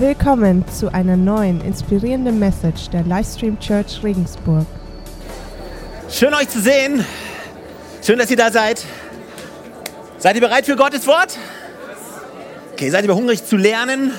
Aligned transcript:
Willkommen 0.00 0.64
zu 0.68 0.94
einer 0.94 1.16
neuen 1.16 1.60
inspirierenden 1.60 2.38
Message 2.38 2.88
der 2.90 3.02
Livestream 3.02 3.58
Church 3.58 4.00
Regensburg. 4.04 4.64
Schön 6.08 6.32
euch 6.34 6.48
zu 6.48 6.60
sehen. 6.60 7.04
Schön, 8.06 8.16
dass 8.16 8.30
ihr 8.30 8.36
da 8.36 8.52
seid. 8.52 8.84
Seid 10.18 10.36
ihr 10.36 10.40
bereit 10.40 10.66
für 10.66 10.76
Gottes 10.76 11.04
Wort? 11.08 11.36
Okay, 12.74 12.90
seid 12.90 13.06
ihr 13.06 13.12
hungrig 13.12 13.44
zu 13.44 13.56
lernen? 13.56 14.12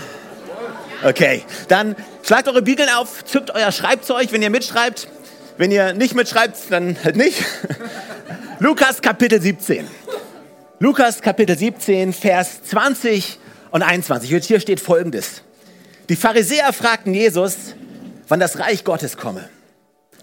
Okay, 1.01 1.43
dann 1.69 1.95
schlagt 2.23 2.49
eure 2.49 2.61
Bibeln 2.61 2.89
auf, 2.89 3.23
zückt 3.23 3.51
euer 3.51 3.71
Schreibzeug, 3.71 4.33
wenn 4.33 4.41
ihr 4.41 4.49
mitschreibt. 4.49 5.07
Wenn 5.55 5.71
ihr 5.71 5.93
nicht 5.93 6.13
mitschreibt, 6.13 6.57
dann 6.71 6.97
halt 7.05 7.15
nicht. 7.15 7.41
Lukas 8.59 9.01
Kapitel 9.01 9.41
17. 9.41 9.87
Lukas 10.79 11.21
Kapitel 11.21 11.57
17, 11.57 12.11
Vers 12.11 12.63
20 12.63 13.39
und 13.71 13.81
21. 13.81 14.33
Und 14.33 14.43
hier 14.43 14.59
steht 14.59 14.81
folgendes. 14.81 15.43
Die 16.09 16.15
Pharisäer 16.15 16.73
fragten 16.73 17.13
Jesus, 17.13 17.75
wann 18.27 18.39
das 18.39 18.57
Reich 18.57 18.83
Gottes 18.83 19.15
komme. 19.15 19.47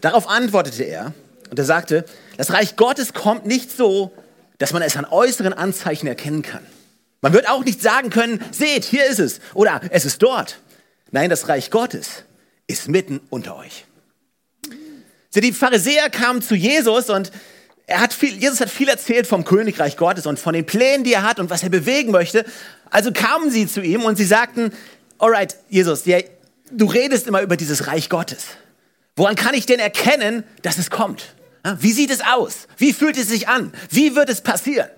Darauf 0.00 0.28
antwortete 0.28 0.82
er 0.82 1.14
und 1.48 1.60
er 1.60 1.64
sagte, 1.64 2.04
das 2.36 2.50
Reich 2.52 2.74
Gottes 2.74 3.14
kommt 3.14 3.46
nicht 3.46 3.70
so, 3.70 4.12
dass 4.58 4.72
man 4.72 4.82
es 4.82 4.96
an 4.96 5.04
äußeren 5.04 5.52
Anzeichen 5.52 6.08
erkennen 6.08 6.42
kann. 6.42 6.66
Man 7.20 7.32
wird 7.32 7.48
auch 7.48 7.64
nicht 7.64 7.80
sagen 7.80 8.10
können, 8.10 8.44
seht, 8.50 8.84
hier 8.84 9.06
ist 9.06 9.20
es 9.20 9.40
oder 9.54 9.80
es 9.90 10.04
ist 10.04 10.22
dort. 10.22 10.58
Nein, 11.12 11.30
das 11.30 11.48
Reich 11.48 11.70
Gottes 11.70 12.24
ist 12.66 12.88
mitten 12.88 13.20
unter 13.30 13.56
euch. 13.56 13.84
Die 15.36 15.52
Pharisäer 15.52 16.10
kamen 16.10 16.42
zu 16.42 16.56
Jesus 16.56 17.10
und 17.10 17.30
er 17.86 18.00
hat 18.00 18.12
viel, 18.12 18.34
Jesus 18.36 18.60
hat 18.60 18.70
viel 18.70 18.88
erzählt 18.88 19.28
vom 19.28 19.44
Königreich 19.44 19.96
Gottes 19.96 20.26
und 20.26 20.40
von 20.40 20.54
den 20.54 20.66
Plänen, 20.66 21.04
die 21.04 21.12
er 21.12 21.22
hat 21.22 21.38
und 21.38 21.50
was 21.50 21.62
er 21.62 21.68
bewegen 21.68 22.10
möchte. 22.10 22.44
Also 22.90 23.12
kamen 23.12 23.50
sie 23.50 23.68
zu 23.68 23.80
ihm 23.80 24.02
und 24.02 24.16
sie 24.16 24.24
sagten, 24.24 24.72
alright, 25.18 25.56
Jesus, 25.68 26.04
ja, 26.06 26.18
du 26.70 26.86
redest 26.86 27.26
immer 27.26 27.42
über 27.42 27.56
dieses 27.56 27.86
Reich 27.86 28.08
Gottes. 28.08 28.44
Woran 29.16 29.34
kann 29.34 29.54
ich 29.54 29.66
denn 29.66 29.80
erkennen, 29.80 30.44
dass 30.62 30.78
es 30.78 30.90
kommt? 30.90 31.34
Wie 31.78 31.92
sieht 31.92 32.10
es 32.10 32.20
aus? 32.20 32.68
Wie 32.76 32.92
fühlt 32.92 33.16
es 33.16 33.28
sich 33.28 33.48
an? 33.48 33.72
Wie 33.90 34.14
wird 34.14 34.28
es 34.28 34.40
passieren? 34.40 34.88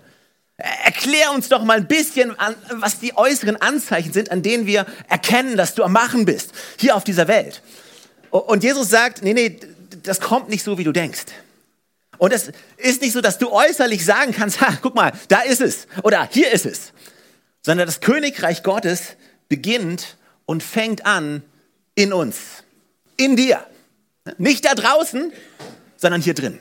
Erklär 0.57 1.33
uns 1.33 1.49
doch 1.49 1.63
mal 1.63 1.77
ein 1.77 1.87
bisschen, 1.87 2.35
was 2.71 2.99
die 2.99 3.17
äußeren 3.17 3.57
Anzeichen 3.57 4.13
sind, 4.13 4.33
an 4.33 4.43
denen 4.43 4.67
wir 4.67 4.87
erkennen, 5.09 5.57
dass 5.57 5.75
du 5.75 5.85
am 5.85 5.93
Machen 5.93 6.25
bist, 6.25 6.53
hier 6.79 6.97
auf 6.97 7.05
dieser 7.05 7.29
Welt. 7.29 7.63
Und 8.31 8.65
Jesus 8.65 8.91
sagt, 8.91 9.23
nee, 9.23 9.35
nee, 9.35 9.61
das 10.03 10.21
kommt 10.21 10.49
nicht 10.49 10.65
so, 10.65 10.77
wie 10.77 10.85
du 10.85 10.93
denkst. 10.93 11.27
Und 12.19 12.33
es 12.33 12.51
ist 12.77 13.01
nicht 13.01 13.13
so, 13.13 13.21
dass 13.21 13.39
du 13.39 13.51
äußerlich 13.51 14.05
sagen 14.05 14.33
kannst, 14.33 14.61
ha, 14.61 14.77
guck 14.83 14.97
mal, 14.97 15.13
da 15.29 15.41
ist 15.43 15.61
es 15.61 15.87
oder 16.03 16.29
hier 16.31 16.51
ist 16.51 16.67
es, 16.67 16.93
sondern 17.63 17.87
das 17.87 18.01
Königreich 18.01 18.65
Gottes 18.65 19.17
beginnt 19.49 20.17
und 20.47 20.63
fängt 20.63 21.07
an 21.07 21.43
in 21.95 22.13
uns, 22.13 22.37
in 23.17 23.37
dir. 23.37 23.65
Nicht 24.37 24.65
da 24.65 24.75
draußen, 24.75 25.33
sondern 25.97 26.21
hier 26.21 26.35
drin. 26.35 26.61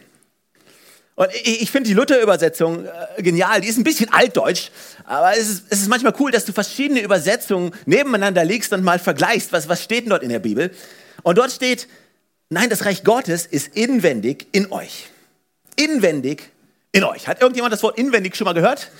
Und 1.15 1.29
ich 1.33 1.71
finde 1.71 1.89
die 1.89 1.95
Luther-Übersetzung 1.95 2.85
äh, 2.85 3.23
genial. 3.23 3.61
Die 3.61 3.67
ist 3.67 3.77
ein 3.77 3.83
bisschen 3.83 4.13
altdeutsch, 4.13 4.69
aber 5.03 5.31
es 5.35 5.49
ist, 5.49 5.63
es 5.69 5.81
ist, 5.81 5.87
manchmal 5.87 6.13
cool, 6.19 6.29
dass 6.29 6.45
du 6.45 6.53
verschiedene 6.53 7.01
Übersetzungen 7.01 7.71
nebeneinander 7.87 8.45
legst 8.45 8.71
und 8.71 8.83
mal 8.83 8.99
vergleichst, 8.99 9.51
was, 9.51 9.67
was 9.67 9.83
steht 9.83 10.03
denn 10.03 10.11
dort 10.11 10.21
in 10.21 10.29
der 10.29 10.37
Bibel. 10.37 10.69
Und 11.23 11.39
dort 11.39 11.51
steht, 11.51 11.87
nein, 12.49 12.69
das 12.69 12.85
Reich 12.85 13.03
Gottes 13.03 13.47
ist 13.47 13.75
inwendig 13.75 14.45
in 14.51 14.71
euch. 14.71 15.07
Inwendig 15.75 16.51
in 16.91 17.03
euch. 17.03 17.27
Hat 17.27 17.41
irgendjemand 17.41 17.73
das 17.73 17.81
Wort 17.81 17.97
inwendig 17.97 18.35
schon 18.35 18.45
mal 18.45 18.53
gehört? 18.53 18.91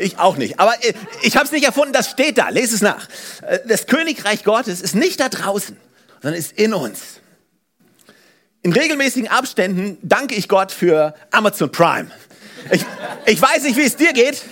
Ich 0.00 0.18
auch 0.18 0.36
nicht. 0.36 0.58
Aber 0.58 0.72
äh, 0.82 0.92
ich 1.22 1.36
habe 1.36 1.46
es 1.46 1.52
nicht 1.52 1.64
erfunden, 1.64 1.92
das 1.92 2.10
steht 2.10 2.38
da. 2.38 2.48
Lese 2.48 2.74
es 2.74 2.80
nach. 2.80 3.08
Äh, 3.42 3.60
das 3.66 3.86
Königreich 3.86 4.44
Gottes 4.44 4.80
ist 4.80 4.94
nicht 4.94 5.20
da 5.20 5.28
draußen, 5.28 5.76
sondern 6.22 6.38
ist 6.38 6.52
in 6.52 6.74
uns. 6.74 7.00
In 8.62 8.72
regelmäßigen 8.72 9.28
Abständen 9.28 9.98
danke 10.02 10.34
ich 10.34 10.48
Gott 10.48 10.72
für 10.72 11.14
Amazon 11.30 11.72
Prime. 11.72 12.10
Ich, 12.70 12.84
ich 13.26 13.40
weiß 13.40 13.62
nicht, 13.62 13.76
wie 13.76 13.84
es 13.84 13.96
dir 13.96 14.12
geht, 14.12 14.42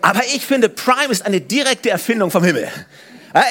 aber 0.00 0.24
ich 0.34 0.46
finde, 0.46 0.68
Prime 0.68 1.10
ist 1.10 1.26
eine 1.26 1.40
direkte 1.40 1.90
Erfindung 1.90 2.30
vom 2.30 2.42
Himmel. 2.42 2.68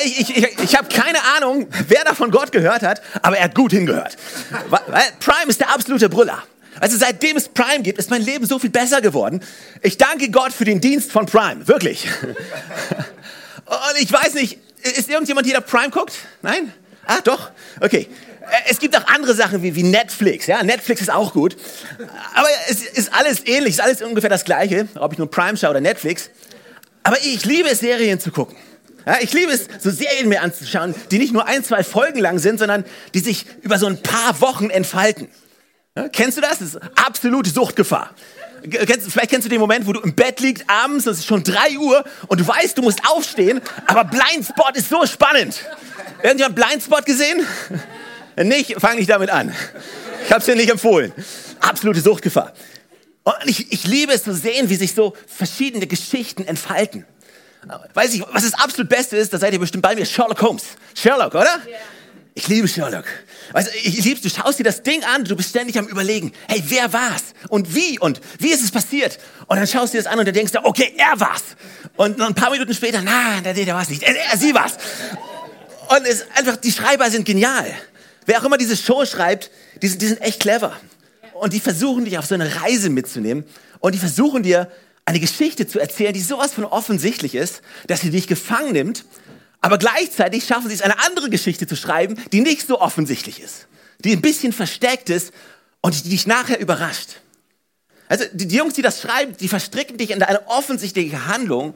Ich, 0.03 0.19
ich, 0.19 0.37
ich, 0.37 0.59
ich 0.63 0.77
habe 0.77 0.89
keine 0.89 1.19
Ahnung, 1.37 1.67
wer 1.87 2.03
davon 2.03 2.31
Gott 2.31 2.51
gehört 2.51 2.81
hat, 2.81 3.01
aber 3.21 3.37
er 3.37 3.45
hat 3.45 3.55
gut 3.55 3.71
hingehört. 3.71 4.17
Prime 5.19 5.47
ist 5.47 5.61
der 5.61 5.73
absolute 5.73 6.09
Brüller. 6.09 6.43
Also 6.79 6.97
seitdem 6.97 7.37
es 7.37 7.49
Prime 7.49 7.81
gibt, 7.83 7.99
ist 7.99 8.09
mein 8.09 8.21
Leben 8.21 8.45
so 8.45 8.59
viel 8.59 8.69
besser 8.69 9.01
geworden. 9.01 9.41
Ich 9.81 9.97
danke 9.97 10.29
Gott 10.29 10.53
für 10.53 10.65
den 10.65 10.81
Dienst 10.81 11.11
von 11.11 11.25
Prime, 11.25 11.67
wirklich. 11.67 12.07
Und 13.65 14.01
ich 14.01 14.11
weiß 14.11 14.33
nicht, 14.33 14.57
ist 14.81 15.09
irgendjemand 15.09 15.45
hier, 15.45 15.55
der 15.55 15.61
Prime 15.61 15.89
guckt? 15.89 16.13
Nein? 16.41 16.73
Ah, 17.05 17.19
doch? 17.23 17.51
Okay. 17.81 18.07
Es 18.67 18.79
gibt 18.79 18.97
auch 18.97 19.05
andere 19.07 19.35
Sachen 19.35 19.61
wie, 19.61 19.75
wie 19.75 19.83
Netflix. 19.83 20.47
Ja, 20.47 20.63
Netflix 20.63 21.01
ist 21.01 21.11
auch 21.11 21.33
gut. 21.33 21.55
Aber 22.33 22.47
es 22.67 22.83
ist 22.83 23.13
alles 23.13 23.45
ähnlich, 23.45 23.73
es 23.73 23.79
ist 23.79 23.81
alles 23.81 24.01
ungefähr 24.01 24.29
das 24.29 24.43
Gleiche, 24.43 24.87
ob 24.95 25.11
ich 25.13 25.19
nur 25.19 25.29
Prime 25.29 25.55
schaue 25.55 25.71
oder 25.71 25.81
Netflix. 25.81 26.29
Aber 27.03 27.17
ich 27.23 27.45
liebe 27.45 27.69
es, 27.69 27.79
Serien 27.79 28.19
zu 28.19 28.31
gucken. 28.31 28.57
Ja, 29.05 29.17
ich 29.21 29.33
liebe 29.33 29.51
es, 29.51 29.67
so 29.79 29.89
Serien 29.89 30.29
mir 30.29 30.41
anzuschauen, 30.41 30.93
die 31.11 31.19
nicht 31.19 31.33
nur 31.33 31.47
ein, 31.47 31.63
zwei 31.63 31.83
Folgen 31.83 32.19
lang 32.19 32.39
sind, 32.39 32.59
sondern 32.59 32.85
die 33.13 33.19
sich 33.19 33.45
über 33.61 33.77
so 33.77 33.87
ein 33.87 34.01
paar 34.01 34.39
Wochen 34.41 34.69
entfalten. 34.69 35.29
Ja, 35.99 36.07
kennst 36.07 36.37
du 36.37 36.41
das? 36.41 36.59
Das 36.59 36.75
ist 36.75 36.79
absolute 36.95 37.49
Suchtgefahr. 37.49 38.11
Kennst, 38.69 39.11
vielleicht 39.11 39.31
kennst 39.31 39.45
du 39.45 39.49
den 39.49 39.59
Moment, 39.59 39.85
wo 39.85 39.93
du 39.93 39.99
im 39.99 40.15
Bett 40.15 40.39
liegst 40.39 40.63
abends, 40.67 41.05
es 41.05 41.19
ist 41.19 41.25
schon 41.25 41.43
3 41.43 41.77
Uhr 41.77 42.03
und 42.27 42.39
du 42.39 42.47
weißt, 42.47 42.77
du 42.77 42.81
musst 42.81 43.01
aufstehen, 43.09 43.61
aber 43.85 44.05
Blindspot 44.05 44.75
ist 44.75 44.89
so 44.89 45.05
spannend. 45.05 45.65
Irgendjemand 46.23 46.55
Blindspot 46.55 47.05
gesehen? 47.05 47.45
Nicht, 48.41 48.79
fang 48.79 48.95
nicht 48.95 49.09
damit 49.09 49.29
an. 49.29 49.53
Ich 50.23 50.31
habe 50.31 50.39
es 50.39 50.45
dir 50.45 50.55
nicht 50.55 50.69
empfohlen. 50.69 51.11
Absolute 51.59 51.99
Suchtgefahr. 51.99 52.53
Und 53.23 53.35
ich, 53.43 53.69
ich 53.73 53.85
liebe 53.85 54.13
es 54.13 54.23
zu 54.23 54.33
sehen, 54.33 54.69
wie 54.69 54.75
sich 54.75 54.93
so 54.93 55.13
verschiedene 55.27 55.87
Geschichten 55.87 56.45
entfalten. 56.45 57.05
Weiß 57.93 58.13
ich, 58.13 58.23
was 58.31 58.43
das 58.43 58.53
absolut 58.53 58.87
Beste 58.87 59.17
ist, 59.17 59.33
da 59.33 59.39
seid 59.39 59.51
ihr 59.51 59.59
bestimmt 59.59 59.83
bei 59.83 59.93
mir, 59.93 60.05
Sherlock 60.05 60.41
Holmes. 60.41 60.63
Sherlock, 60.95 61.35
oder? 61.35 61.59
Ja. 61.69 61.77
Ich 62.39 62.47
liebe 62.47 62.69
Sherlock. 62.69 63.03
Du, 63.53 63.59
ich 63.83 64.05
liebe, 64.05 64.21
du 64.21 64.29
schaust 64.29 64.59
dir 64.59 64.63
das 64.63 64.81
Ding 64.81 65.03
an, 65.03 65.25
du 65.25 65.35
bist 65.35 65.49
ständig 65.49 65.77
am 65.77 65.87
überlegen, 65.87 66.31
hey, 66.47 66.63
wer 66.67 66.93
war's? 66.93 67.33
Und 67.49 67.75
wie? 67.75 67.99
Und 67.99 68.21
wie 68.37 68.51
ist 68.51 68.63
es 68.63 68.71
passiert? 68.71 69.19
Und 69.47 69.57
dann 69.57 69.67
schaust 69.67 69.93
du 69.93 69.97
dir 69.97 70.03
das 70.03 70.09
an 70.09 70.19
und 70.19 70.25
dann 70.25 70.33
denkst 70.33 70.53
du, 70.53 70.63
okay, 70.63 70.93
er 70.95 71.19
war's. 71.19 71.43
Und 71.97 72.21
ein 72.21 72.35
paar 72.35 72.49
Minuten 72.51 72.73
später, 72.73 73.01
nein, 73.01 73.43
der, 73.43 73.53
der 73.53 73.75
war's 73.75 73.89
nicht, 73.89 74.03
er, 74.03 74.15
er, 74.15 74.37
sie 74.37 74.53
war's. 74.53 74.77
Und 75.89 76.07
es 76.07 76.23
einfach, 76.33 76.55
die 76.55 76.71
Schreiber 76.71 77.11
sind 77.11 77.25
genial. 77.25 77.65
Wer 78.25 78.39
auch 78.39 78.45
immer 78.45 78.57
diese 78.57 78.77
Show 78.77 79.05
schreibt, 79.05 79.51
die 79.81 79.89
sind, 79.89 80.01
die 80.01 80.07
sind 80.07 80.21
echt 80.21 80.39
clever. 80.39 80.79
Und 81.33 81.51
die 81.51 81.59
versuchen 81.59 82.05
dich 82.05 82.17
auf 82.17 82.25
so 82.25 82.35
eine 82.35 82.61
Reise 82.61 82.89
mitzunehmen. 82.89 83.43
Und 83.79 83.95
die 83.95 83.99
versuchen 83.99 84.43
dir 84.43 84.71
eine 85.03 85.19
Geschichte 85.19 85.67
zu 85.67 85.77
erzählen, 85.77 86.13
die 86.13 86.21
sowas 86.21 86.53
von 86.53 86.63
offensichtlich 86.63 87.35
ist, 87.35 87.61
dass 87.87 87.99
sie 87.99 88.11
dich 88.11 88.27
gefangen 88.27 88.71
nimmt. 88.71 89.03
Aber 89.61 89.77
gleichzeitig 89.77 90.45
schaffen 90.45 90.69
sie 90.69 90.75
es, 90.75 90.81
eine 90.81 90.99
andere 90.99 91.29
Geschichte 91.29 91.67
zu 91.67 91.75
schreiben, 91.75 92.15
die 92.31 92.41
nicht 92.41 92.67
so 92.67 92.79
offensichtlich 92.79 93.41
ist. 93.41 93.67
Die 93.99 94.13
ein 94.13 94.21
bisschen 94.21 94.53
versteckt 94.53 95.09
ist 95.09 95.33
und 95.81 96.05
die 96.05 96.09
dich 96.09 96.27
nachher 96.27 96.59
überrascht. 96.59 97.17
Also 98.07 98.25
die, 98.31 98.55
Jungs, 98.55 98.73
die 98.73 98.81
das 98.81 99.01
schreiben, 99.01 99.35
die 99.37 99.47
verstricken 99.47 99.97
dich 99.97 100.11
in 100.11 100.23
eine 100.23 100.47
offensichtliche 100.47 101.27
Handlung, 101.27 101.75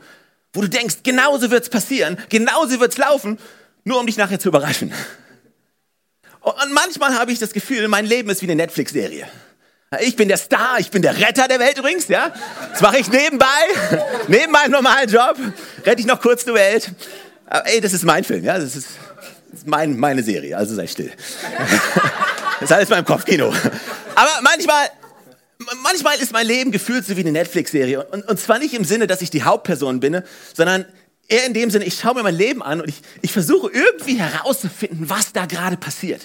wo 0.53 0.61
du 0.61 0.69
denkst, 0.69 0.97
genauso 1.03 1.51
wird 1.51 1.63
es 1.63 1.69
passieren, 1.69 2.17
genauso 2.29 2.79
wird 2.79 2.91
es 2.93 2.97
laufen, 2.97 3.37
nur 3.83 3.99
um 3.99 4.05
dich 4.05 4.17
nachher 4.17 4.39
zu 4.39 4.49
überraschen. 4.49 4.93
Und 6.41 6.73
manchmal 6.73 7.17
habe 7.17 7.31
ich 7.31 7.39
das 7.39 7.53
Gefühl, 7.53 7.87
mein 7.87 8.05
Leben 8.05 8.29
ist 8.29 8.41
wie 8.41 8.45
eine 8.47 8.55
Netflix-Serie. 8.55 9.27
Ich 10.01 10.15
bin 10.15 10.27
der 10.27 10.37
Star, 10.37 10.79
ich 10.79 10.89
bin 10.89 11.01
der 11.01 11.19
Retter 11.19 11.47
der 11.47 11.59
Welt 11.59 11.77
übrigens, 11.77 12.07
ja. 12.07 12.33
Das 12.71 12.81
mache 12.81 12.97
ich 12.97 13.09
nebenbei, 13.09 13.45
neben 14.27 14.51
meinem 14.51 14.71
normalen 14.71 15.09
Job, 15.09 15.37
rette 15.85 16.01
ich 16.01 16.07
noch 16.07 16.19
kurz 16.19 16.45
die 16.45 16.53
Welt. 16.53 16.91
Aber 17.53 17.67
ey, 17.67 17.79
das 17.79 17.93
ist 17.93 18.03
mein 18.03 18.23
Film, 18.23 18.43
ja, 18.43 18.57
das 18.57 18.75
ist, 18.75 18.87
das 19.51 19.59
ist 19.59 19.67
mein, 19.67 19.95
meine 19.95 20.23
Serie, 20.23 20.57
also 20.57 20.73
sei 20.73 20.87
still. 20.87 21.11
Das 22.59 22.69
ist 22.69 22.75
alles 22.75 22.89
in 22.89 22.95
meinem 22.95 23.05
Kopfkino. 23.05 23.53
Aber 24.15 24.31
manchmal, 24.41 24.87
manchmal 25.81 26.17
ist 26.19 26.31
mein 26.31 26.47
Leben 26.47 26.71
gefühlt 26.71 27.05
so 27.05 27.17
wie 27.17 27.19
eine 27.19 27.33
Netflix-Serie. 27.33 28.05
Und, 28.05 28.25
und 28.29 28.39
zwar 28.39 28.57
nicht 28.57 28.73
im 28.73 28.85
Sinne, 28.85 29.05
dass 29.05 29.21
ich 29.21 29.31
die 29.31 29.43
Hauptperson 29.43 29.99
bin, 29.99 30.21
sondern 30.53 30.85
eher 31.27 31.45
in 31.45 31.53
dem 31.53 31.69
Sinne, 31.71 31.83
ich 31.83 31.95
schaue 31.99 32.13
mir 32.13 32.23
mein 32.23 32.37
Leben 32.37 32.63
an 32.63 32.79
und 32.79 32.87
ich, 32.87 33.01
ich 33.21 33.33
versuche 33.33 33.69
irgendwie 33.73 34.15
herauszufinden, 34.15 35.09
was 35.09 35.33
da 35.33 35.45
gerade 35.45 35.75
passiert. 35.75 36.21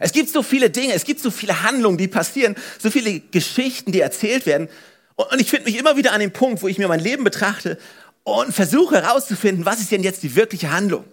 Es 0.00 0.10
gibt 0.10 0.28
so 0.30 0.42
viele 0.42 0.70
Dinge, 0.70 0.94
es 0.94 1.04
gibt 1.04 1.20
so 1.20 1.30
viele 1.30 1.62
Handlungen, 1.62 1.98
die 1.98 2.08
passieren, 2.08 2.56
so 2.82 2.90
viele 2.90 3.20
Geschichten, 3.20 3.92
die 3.92 4.00
erzählt 4.00 4.44
werden. 4.44 4.68
Und 5.14 5.40
ich 5.40 5.50
finde 5.50 5.66
mich 5.66 5.78
immer 5.78 5.96
wieder 5.96 6.12
an 6.12 6.20
dem 6.20 6.32
Punkt, 6.32 6.62
wo 6.62 6.68
ich 6.68 6.78
mir 6.78 6.88
mein 6.88 7.00
Leben 7.00 7.22
betrachte 7.22 7.78
und 8.24 8.52
versuche 8.52 9.02
herauszufinden, 9.02 9.64
was 9.64 9.80
ist 9.80 9.90
denn 9.90 10.02
jetzt 10.02 10.22
die 10.22 10.36
wirkliche 10.36 10.70
Handlung? 10.72 11.04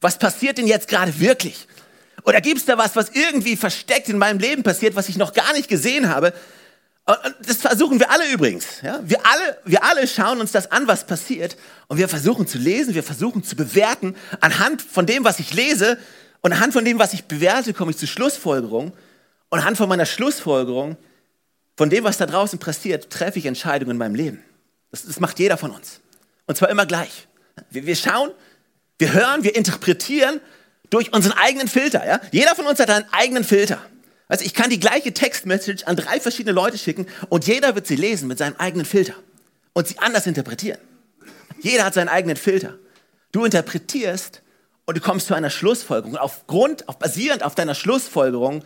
Was 0.00 0.18
passiert 0.18 0.58
denn 0.58 0.66
jetzt 0.66 0.88
gerade 0.88 1.18
wirklich? 1.20 1.66
Oder 2.24 2.40
gibt 2.40 2.58
es 2.58 2.64
da 2.66 2.78
was, 2.78 2.96
was 2.96 3.10
irgendwie 3.10 3.56
versteckt 3.56 4.08
in 4.08 4.18
meinem 4.18 4.38
Leben 4.38 4.62
passiert, 4.62 4.94
was 4.94 5.08
ich 5.08 5.16
noch 5.16 5.32
gar 5.32 5.52
nicht 5.54 5.68
gesehen 5.68 6.08
habe? 6.08 6.32
Und 7.04 7.18
das 7.46 7.56
versuchen 7.56 7.98
wir 7.98 8.10
alle 8.10 8.30
übrigens. 8.30 8.80
Ja? 8.82 9.00
Wir, 9.02 9.18
alle, 9.26 9.58
wir 9.64 9.82
alle 9.82 10.06
schauen 10.06 10.40
uns 10.40 10.52
das 10.52 10.70
an, 10.70 10.86
was 10.86 11.04
passiert. 11.04 11.56
Und 11.88 11.98
wir 11.98 12.08
versuchen 12.08 12.46
zu 12.46 12.58
lesen, 12.58 12.94
wir 12.94 13.02
versuchen 13.02 13.42
zu 13.42 13.56
bewerten. 13.56 14.14
Anhand 14.40 14.82
von 14.82 15.06
dem, 15.06 15.24
was 15.24 15.40
ich 15.40 15.52
lese 15.52 15.98
und 16.42 16.52
anhand 16.52 16.72
von 16.72 16.84
dem, 16.84 17.00
was 17.00 17.12
ich 17.12 17.24
bewerte, 17.24 17.74
komme 17.74 17.90
ich 17.90 17.96
zu 17.96 18.06
Schlussfolgerungen. 18.06 18.92
Und 19.48 19.58
anhand 19.58 19.76
von 19.76 19.88
meiner 19.88 20.06
Schlussfolgerung, 20.06 20.96
von 21.76 21.90
dem, 21.90 22.04
was 22.04 22.18
da 22.18 22.26
draußen 22.26 22.58
passiert, 22.60 23.10
treffe 23.10 23.38
ich 23.40 23.46
Entscheidungen 23.46 23.92
in 23.92 23.98
meinem 23.98 24.14
Leben. 24.14 24.44
Das, 24.92 25.04
das 25.04 25.18
macht 25.18 25.40
jeder 25.40 25.56
von 25.56 25.72
uns. 25.72 26.01
Und 26.46 26.56
zwar 26.56 26.70
immer 26.70 26.86
gleich. 26.86 27.28
Wir, 27.70 27.86
wir 27.86 27.96
schauen, 27.96 28.30
wir 28.98 29.12
hören, 29.12 29.42
wir 29.44 29.54
interpretieren 29.56 30.40
durch 30.90 31.12
unseren 31.12 31.32
eigenen 31.32 31.68
Filter. 31.68 32.06
Ja? 32.06 32.20
Jeder 32.30 32.54
von 32.54 32.66
uns 32.66 32.78
hat 32.78 32.90
einen 32.90 33.06
eigenen 33.12 33.44
Filter. 33.44 33.78
Also 34.28 34.44
ich 34.44 34.54
kann 34.54 34.70
die 34.70 34.80
gleiche 34.80 35.12
Textmessage 35.12 35.86
an 35.86 35.96
drei 35.96 36.20
verschiedene 36.20 36.54
Leute 36.54 36.78
schicken 36.78 37.06
und 37.28 37.46
jeder 37.46 37.74
wird 37.74 37.86
sie 37.86 37.96
lesen 37.96 38.28
mit 38.28 38.38
seinem 38.38 38.56
eigenen 38.56 38.86
Filter 38.86 39.14
und 39.72 39.88
sie 39.88 39.98
anders 39.98 40.26
interpretieren. 40.26 40.78
Jeder 41.60 41.84
hat 41.84 41.94
seinen 41.94 42.08
eigenen 42.08 42.36
Filter. 42.36 42.78
Du 43.30 43.44
interpretierst 43.44 44.42
und 44.84 44.96
du 44.96 45.00
kommst 45.00 45.26
zu 45.26 45.34
einer 45.34 45.50
Schlussfolgerung. 45.50 46.16
Aufgrund, 46.16 46.88
auf, 46.88 46.98
basierend 46.98 47.42
auf 47.42 47.54
deiner 47.54 47.74
Schlussfolgerung 47.74 48.64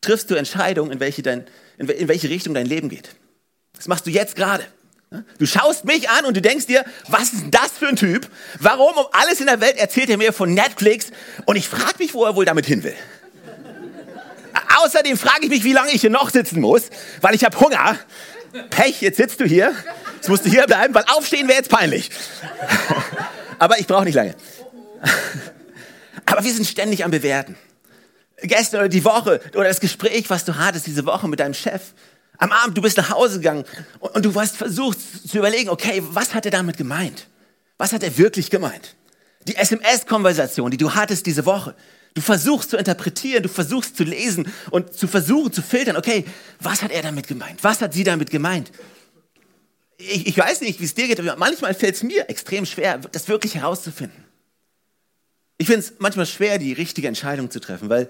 triffst 0.00 0.30
du 0.30 0.34
Entscheidungen, 0.34 0.92
in 0.92 1.00
welche, 1.00 1.22
dein, 1.22 1.46
in, 1.78 1.88
in 1.88 2.08
welche 2.08 2.28
Richtung 2.28 2.54
dein 2.54 2.66
Leben 2.66 2.88
geht. 2.88 3.10
Das 3.74 3.88
machst 3.88 4.06
du 4.06 4.10
jetzt 4.10 4.36
gerade. 4.36 4.64
Du 5.38 5.46
schaust 5.46 5.84
mich 5.84 6.10
an 6.10 6.24
und 6.24 6.36
du 6.36 6.42
denkst 6.42 6.66
dir, 6.66 6.84
was 7.08 7.32
ist 7.32 7.44
das 7.52 7.72
für 7.78 7.88
ein 7.88 7.96
Typ? 7.96 8.28
Warum 8.58 8.96
um 8.96 9.06
alles 9.12 9.40
in 9.40 9.46
der 9.46 9.60
Welt 9.60 9.76
erzählt 9.76 10.10
er 10.10 10.16
mir 10.16 10.32
von 10.32 10.52
Netflix? 10.52 11.12
Und 11.44 11.56
ich 11.56 11.68
frage 11.68 11.94
mich, 11.98 12.12
wo 12.12 12.24
er 12.24 12.34
wohl 12.34 12.44
damit 12.44 12.66
hin 12.66 12.82
will. 12.82 12.96
Außerdem 14.82 15.16
frage 15.16 15.44
ich 15.44 15.50
mich, 15.50 15.64
wie 15.64 15.72
lange 15.72 15.92
ich 15.92 16.00
hier 16.00 16.10
noch 16.10 16.30
sitzen 16.30 16.60
muss, 16.60 16.90
weil 17.20 17.34
ich 17.34 17.44
habe 17.44 17.58
Hunger. 17.60 17.98
Pech, 18.70 19.00
jetzt 19.00 19.16
sitzt 19.16 19.40
du 19.40 19.44
hier. 19.44 19.74
Jetzt 20.16 20.28
musst 20.28 20.44
du 20.44 20.50
hier 20.50 20.66
bleiben, 20.66 20.94
weil 20.94 21.04
aufstehen 21.06 21.46
wäre 21.46 21.58
jetzt 21.58 21.70
peinlich. 21.70 22.10
Aber 23.58 23.78
ich 23.78 23.86
brauche 23.86 24.04
nicht 24.04 24.14
lange. 24.14 24.34
Aber 26.26 26.44
wir 26.44 26.52
sind 26.52 26.66
ständig 26.66 27.04
am 27.04 27.10
Bewerten. 27.10 27.56
Gestern 28.42 28.80
oder 28.80 28.88
die 28.88 29.04
Woche 29.04 29.40
oder 29.54 29.68
das 29.68 29.80
Gespräch, 29.80 30.28
was 30.28 30.44
du 30.44 30.56
hattest 30.56 30.86
diese 30.86 31.06
Woche 31.06 31.28
mit 31.28 31.40
deinem 31.40 31.54
Chef. 31.54 31.92
Am 32.38 32.52
Abend, 32.52 32.76
du 32.76 32.82
bist 32.82 32.96
nach 32.96 33.10
Hause 33.10 33.38
gegangen 33.38 33.64
und, 34.00 34.14
und 34.14 34.24
du 34.24 34.34
hast 34.34 34.56
versucht 34.56 34.98
zu 35.28 35.38
überlegen, 35.38 35.70
okay, 35.70 36.02
was 36.10 36.34
hat 36.34 36.44
er 36.44 36.50
damit 36.50 36.76
gemeint? 36.76 37.28
Was 37.78 37.92
hat 37.92 38.02
er 38.02 38.16
wirklich 38.16 38.50
gemeint? 38.50 38.96
Die 39.46 39.56
SMS-Konversation, 39.56 40.70
die 40.70 40.76
du 40.76 40.94
hattest 40.94 41.26
diese 41.26 41.46
Woche, 41.46 41.74
Du 42.16 42.22
versuchst 42.22 42.70
zu 42.70 42.78
interpretieren, 42.78 43.42
du 43.42 43.50
versuchst 43.50 43.94
zu 43.94 44.02
lesen 44.02 44.50
und 44.70 44.94
zu 44.94 45.06
versuchen 45.06 45.52
zu 45.52 45.60
filtern, 45.60 45.98
okay, 45.98 46.24
was 46.60 46.80
hat 46.82 46.90
er 46.90 47.02
damit 47.02 47.28
gemeint? 47.28 47.62
Was 47.62 47.82
hat 47.82 47.92
sie 47.92 48.04
damit 48.04 48.30
gemeint? 48.30 48.72
Ich, 49.98 50.26
ich 50.26 50.38
weiß 50.38 50.62
nicht, 50.62 50.80
wie 50.80 50.86
es 50.86 50.94
dir 50.94 51.08
geht, 51.08 51.20
aber 51.20 51.36
manchmal 51.36 51.74
fällt 51.74 51.96
es 51.96 52.02
mir 52.02 52.30
extrem 52.30 52.64
schwer, 52.64 52.96
das 52.96 53.28
wirklich 53.28 53.56
herauszufinden. 53.56 54.24
Ich 55.58 55.66
finde 55.66 55.80
es 55.80 55.92
manchmal 55.98 56.24
schwer, 56.24 56.56
die 56.56 56.72
richtige 56.72 57.06
Entscheidung 57.06 57.50
zu 57.50 57.60
treffen, 57.60 57.90
weil 57.90 58.08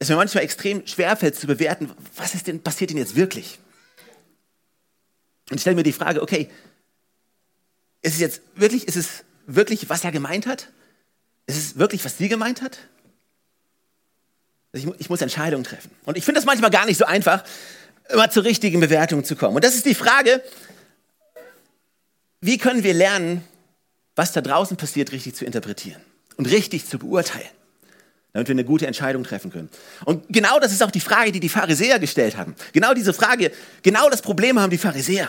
es 0.00 0.08
mir 0.08 0.16
manchmal 0.16 0.42
extrem 0.42 0.86
schwer 0.86 1.14
fällt 1.16 1.36
zu 1.36 1.46
bewerten, 1.46 1.90
was 2.16 2.34
ist 2.34 2.46
denn, 2.46 2.62
passiert 2.62 2.90
denn 2.90 2.96
jetzt 2.96 3.14
wirklich? 3.14 3.58
Und 5.50 5.56
ich 5.56 5.60
stelle 5.60 5.76
mir 5.76 5.82
die 5.82 5.92
Frage, 5.92 6.22
okay, 6.22 6.50
ist 8.02 8.14
es 8.14 8.20
jetzt 8.20 8.40
wirklich, 8.54 8.88
ist 8.88 8.96
es 8.96 9.24
wirklich, 9.46 9.88
was 9.88 10.02
er 10.02 10.10
gemeint 10.10 10.46
hat? 10.46 10.68
Ist 11.46 11.58
es 11.58 11.78
wirklich, 11.78 12.04
was 12.04 12.16
sie 12.18 12.28
gemeint 12.28 12.62
hat? 12.62 12.78
Ich, 14.72 14.86
ich 14.98 15.10
muss 15.10 15.20
Entscheidungen 15.20 15.64
treffen. 15.64 15.90
Und 16.04 16.16
ich 16.16 16.24
finde 16.24 16.38
das 16.38 16.46
manchmal 16.46 16.70
gar 16.70 16.86
nicht 16.86 16.96
so 16.96 17.04
einfach, 17.04 17.44
immer 18.08 18.30
zur 18.30 18.44
richtigen 18.44 18.80
Bewertung 18.80 19.24
zu 19.24 19.36
kommen. 19.36 19.56
Und 19.56 19.64
das 19.64 19.74
ist 19.74 19.84
die 19.84 19.94
Frage, 19.94 20.42
wie 22.40 22.56
können 22.56 22.84
wir 22.84 22.94
lernen, 22.94 23.44
was 24.16 24.32
da 24.32 24.40
draußen 24.40 24.76
passiert, 24.76 25.12
richtig 25.12 25.34
zu 25.34 25.44
interpretieren 25.44 26.00
und 26.36 26.46
richtig 26.46 26.86
zu 26.86 26.98
beurteilen, 26.98 27.50
damit 28.32 28.48
wir 28.48 28.54
eine 28.54 28.64
gute 28.64 28.86
Entscheidung 28.86 29.24
treffen 29.24 29.50
können. 29.50 29.68
Und 30.04 30.24
genau 30.28 30.60
das 30.60 30.72
ist 30.72 30.82
auch 30.82 30.90
die 30.90 31.00
Frage, 31.00 31.32
die 31.32 31.40
die 31.40 31.48
Pharisäer 31.48 31.98
gestellt 31.98 32.36
haben. 32.36 32.54
Genau 32.72 32.94
diese 32.94 33.12
Frage, 33.12 33.50
genau 33.82 34.08
das 34.08 34.22
Problem 34.22 34.60
haben 34.60 34.70
die 34.70 34.78
Pharisäer. 34.78 35.28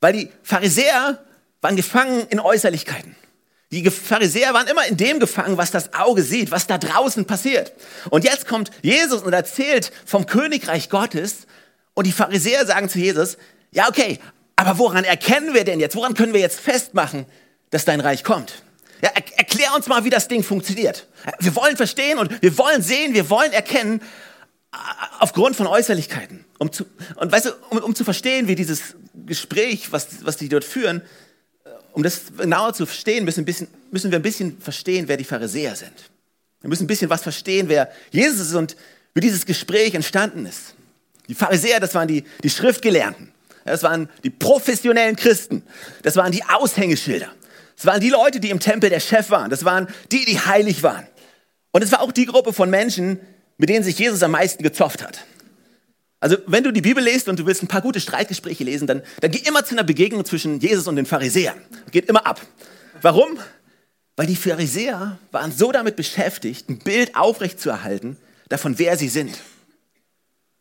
Weil 0.00 0.12
die 0.12 0.30
Pharisäer 0.42 1.24
waren 1.60 1.76
gefangen 1.76 2.26
in 2.28 2.38
Äußerlichkeiten. 2.40 3.16
Die 3.72 3.90
Pharisäer 3.90 4.54
waren 4.54 4.68
immer 4.68 4.86
in 4.86 4.96
dem 4.96 5.18
gefangen, 5.18 5.56
was 5.56 5.70
das 5.70 5.92
Auge 5.92 6.22
sieht, 6.22 6.50
was 6.50 6.66
da 6.66 6.78
draußen 6.78 7.24
passiert. 7.24 7.72
Und 8.10 8.24
jetzt 8.24 8.46
kommt 8.46 8.70
Jesus 8.82 9.22
und 9.22 9.32
erzählt 9.32 9.90
vom 10.04 10.26
Königreich 10.26 10.88
Gottes. 10.88 11.46
Und 11.94 12.06
die 12.06 12.12
Pharisäer 12.12 12.64
sagen 12.66 12.88
zu 12.88 12.98
Jesus, 12.98 13.38
ja, 13.72 13.88
okay, 13.88 14.20
aber 14.54 14.78
woran 14.78 15.04
erkennen 15.04 15.52
wir 15.52 15.64
denn 15.64 15.80
jetzt? 15.80 15.96
Woran 15.96 16.14
können 16.14 16.32
wir 16.32 16.40
jetzt 16.40 16.60
festmachen, 16.60 17.26
dass 17.70 17.84
dein 17.84 18.00
Reich 18.00 18.22
kommt? 18.22 18.62
Ja, 19.02 19.10
er, 19.14 19.38
erklär 19.38 19.74
uns 19.74 19.86
mal, 19.86 20.04
wie 20.04 20.10
das 20.10 20.28
Ding 20.28 20.42
funktioniert. 20.42 21.06
Wir 21.38 21.54
wollen 21.54 21.76
verstehen 21.76 22.18
und 22.18 22.42
wir 22.42 22.56
wollen 22.58 22.82
sehen, 22.82 23.14
wir 23.14 23.28
wollen 23.30 23.52
erkennen, 23.52 24.00
äh, 24.72 24.76
aufgrund 25.20 25.56
von 25.56 25.66
Äußerlichkeiten. 25.66 26.44
Um 26.58 26.72
zu, 26.72 26.86
und 27.16 27.30
weißt 27.32 27.46
du, 27.46 27.50
um, 27.70 27.78
um 27.78 27.94
zu 27.94 28.04
verstehen, 28.04 28.48
wie 28.48 28.54
dieses 28.54 28.94
Gespräch, 29.26 29.92
was, 29.92 30.24
was 30.24 30.36
die 30.36 30.48
dort 30.48 30.64
führen, 30.64 31.02
um 31.92 32.02
das 32.02 32.22
genauer 32.36 32.74
zu 32.74 32.84
verstehen, 32.84 33.24
müssen, 33.24 33.46
bisschen, 33.46 33.68
müssen 33.90 34.10
wir 34.10 34.18
ein 34.18 34.22
bisschen 34.22 34.60
verstehen, 34.60 35.08
wer 35.08 35.16
die 35.16 35.24
Pharisäer 35.24 35.74
sind. 35.76 36.10
Wir 36.60 36.68
müssen 36.68 36.84
ein 36.84 36.88
bisschen 36.88 37.08
was 37.08 37.22
verstehen, 37.22 37.68
wer 37.68 37.90
Jesus 38.10 38.48
ist 38.48 38.54
und 38.54 38.76
wie 39.14 39.20
dieses 39.20 39.46
Gespräch 39.46 39.94
entstanden 39.94 40.44
ist. 40.44 40.74
Die 41.28 41.34
Pharisäer, 41.34 41.80
das 41.80 41.94
waren 41.94 42.06
die, 42.06 42.24
die 42.42 42.50
Schriftgelernten. 42.50 43.32
Das 43.64 43.82
waren 43.82 44.08
die 44.22 44.30
professionellen 44.30 45.16
Christen. 45.16 45.62
Das 46.02 46.16
waren 46.16 46.32
die 46.32 46.44
Aushängeschilder. 46.44 47.30
Das 47.76 47.86
waren 47.86 48.00
die 48.00 48.10
Leute, 48.10 48.40
die 48.40 48.50
im 48.50 48.60
Tempel 48.60 48.90
der 48.90 49.00
Chef 49.00 49.30
waren. 49.30 49.50
Das 49.50 49.64
waren 49.64 49.88
die, 50.10 50.24
die 50.24 50.40
heilig 50.40 50.82
waren. 50.82 51.06
Und 51.72 51.82
es 51.82 51.92
war 51.92 52.00
auch 52.00 52.12
die 52.12 52.26
Gruppe 52.26 52.52
von 52.52 52.70
Menschen, 52.70 53.20
mit 53.58 53.68
denen 53.68 53.84
sich 53.84 53.98
Jesus 53.98 54.22
am 54.22 54.30
meisten 54.30 54.62
gezofft 54.62 55.02
hat. 55.02 55.24
Also 56.20 56.38
wenn 56.46 56.64
du 56.64 56.72
die 56.72 56.80
Bibel 56.80 57.04
liest 57.04 57.28
und 57.28 57.38
du 57.38 57.46
willst 57.46 57.62
ein 57.62 57.68
paar 57.68 57.82
gute 57.82 58.00
Streitgespräche 58.00 58.64
lesen, 58.64 58.86
dann, 58.86 59.02
dann 59.20 59.30
geh 59.30 59.38
immer 59.46 59.64
zu 59.64 59.74
einer 59.74 59.84
Begegnung 59.84 60.24
zwischen 60.24 60.60
Jesus 60.60 60.86
und 60.86 60.96
den 60.96 61.06
Pharisäern. 61.06 61.60
Geht 61.90 62.08
immer 62.08 62.26
ab. 62.26 62.40
Warum? 63.02 63.38
Weil 64.16 64.26
die 64.26 64.36
Pharisäer 64.36 65.18
waren 65.30 65.52
so 65.52 65.72
damit 65.72 65.96
beschäftigt, 65.96 66.70
ein 66.70 66.78
Bild 66.78 67.14
aufrechtzuerhalten 67.14 68.16
davon, 68.48 68.78
wer 68.78 68.96
sie 68.96 69.10
sind. 69.10 69.36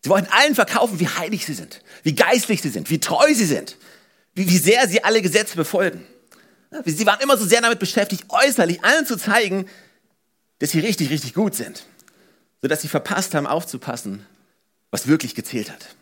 Sie 0.04 0.10
wollten 0.10 0.28
allen 0.32 0.54
verkaufen, 0.54 1.00
wie 1.00 1.08
heilig 1.08 1.46
sie 1.46 1.54
sind, 1.54 1.82
wie 2.04 2.14
geistlich 2.14 2.62
sie 2.62 2.70
sind, 2.70 2.90
wie 2.90 3.00
treu 3.00 3.34
sie 3.34 3.46
sind, 3.46 3.78
wie, 4.34 4.48
wie 4.50 4.58
sehr 4.58 4.88
sie 4.88 5.04
alle 5.04 5.22
Gesetze 5.22 5.56
befolgen. 5.56 6.06
Sie 6.84 7.06
waren 7.06 7.22
immer 7.22 7.38
so 7.38 7.46
sehr 7.46 7.62
damit 7.62 7.80
beschäftigt, 7.80 8.26
äußerlich 8.30 8.84
allen 8.84 9.06
zu 9.06 9.18
zeigen, 9.18 9.68
dass 10.60 10.72
sie 10.72 10.80
richtig, 10.80 11.10
richtig 11.10 11.34
gut 11.34 11.56
sind, 11.56 11.86
sodass 12.62 12.82
sie 12.82 12.88
verpasst 12.88 13.34
haben, 13.34 13.48
aufzupassen, 13.48 14.26
was 14.92 15.08
wirklich 15.08 15.36
gezählt 15.36 15.72
hat. 15.72 15.96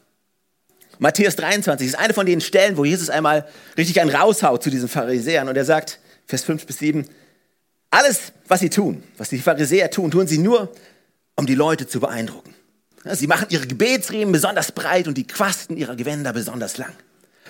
Matthäus 1.00 1.36
23 1.36 1.88
ist 1.88 1.96
eine 1.96 2.14
von 2.14 2.26
den 2.26 2.42
Stellen, 2.42 2.78
wo 2.78 2.86
Jesus 2.86 3.10
einmal 3.10 3.48
richtig 3.78 4.00
einen 4.00 4.16
raushaut 4.16 4.64
zu 4.64 4.70
diesen 4.70 4.88
Pharisäern 4.88 5.50
und 5.50 5.58
er 5.58 5.66
sagt, 5.66 6.00
Vers 6.28 6.44
5 6.44 6.66
bis 6.66 6.80
7, 6.80 7.10
alles, 7.90 8.34
was 8.48 8.60
sie 8.60 8.70
tun, 8.70 9.04
was 9.18 9.30
die 9.30 9.40
Pharisäer 9.40 9.92
tun, 9.92 10.12
tun 10.12 10.28
sie 10.28 10.38
nur, 10.38 10.74
um 11.36 11.46
die 11.46 11.56
Leute 11.56 11.88
zu 11.88 12.00
beeindrucken. 12.00 12.54
Sie 13.12 13.28
machen 13.28 13.48
ihre 13.50 13.68
Gebetsriemen 13.68 14.32
besonders 14.32 14.72
breit 14.72 15.08
und 15.08 15.18
die 15.18 15.28
Quasten 15.28 15.76
ihrer 15.76 15.96
Gewänder 15.96 16.32
besonders 16.32 16.78
lang. 16.78 16.94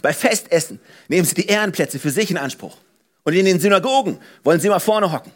Bei 0.01 0.13
Festessen 0.13 0.79
nehmen 1.07 1.25
sie 1.25 1.35
die 1.35 1.47
Ehrenplätze 1.47 1.99
für 1.99 2.09
sich 2.09 2.31
in 2.31 2.37
Anspruch. 2.37 2.77
Und 3.23 3.33
in 3.33 3.45
den 3.45 3.59
Synagogen 3.59 4.19
wollen 4.43 4.59
sie 4.59 4.67
immer 4.67 4.79
vorne 4.79 5.11
hocken. 5.11 5.31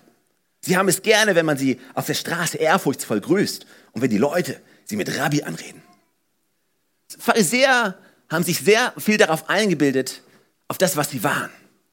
Sie 0.62 0.78
haben 0.78 0.90
es 0.90 1.02
gerne, 1.02 1.36
wenn 1.36 1.46
man 1.46 1.58
sie 1.58 1.80
auf 1.94 2.06
der 2.06 2.14
Straße 2.14 2.58
ehrfurchtsvoll 2.58 3.22
grüßt 3.22 3.66
und 3.94 4.02
wenn 4.02 4.10
die 4.10 4.18
Leute 4.18 4.60
sie 4.86 4.96
mit 4.96 5.18
Rabbi 5.18 5.44
anreden. 5.44 5.82
Pharisäer 7.18 7.98
haben 8.30 8.44
sich 8.44 8.60
sehr 8.60 8.94
viel 8.98 9.18
darauf 9.18 9.50
eingebildet, 9.50 10.22
auf 10.68 10.78
das, 10.78 10.98
was 10.98 11.10
sie 11.12 11.24
waren, 11.24 11.50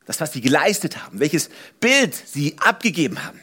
das, 0.07 0.21
was 0.21 0.33
sie 0.33 0.41
geleistet 0.41 1.03
haben, 1.05 1.21
welches 1.21 1.51
Bild 1.79 2.15
sie 2.15 2.57
abgegeben 2.59 3.25
haben. 3.25 3.41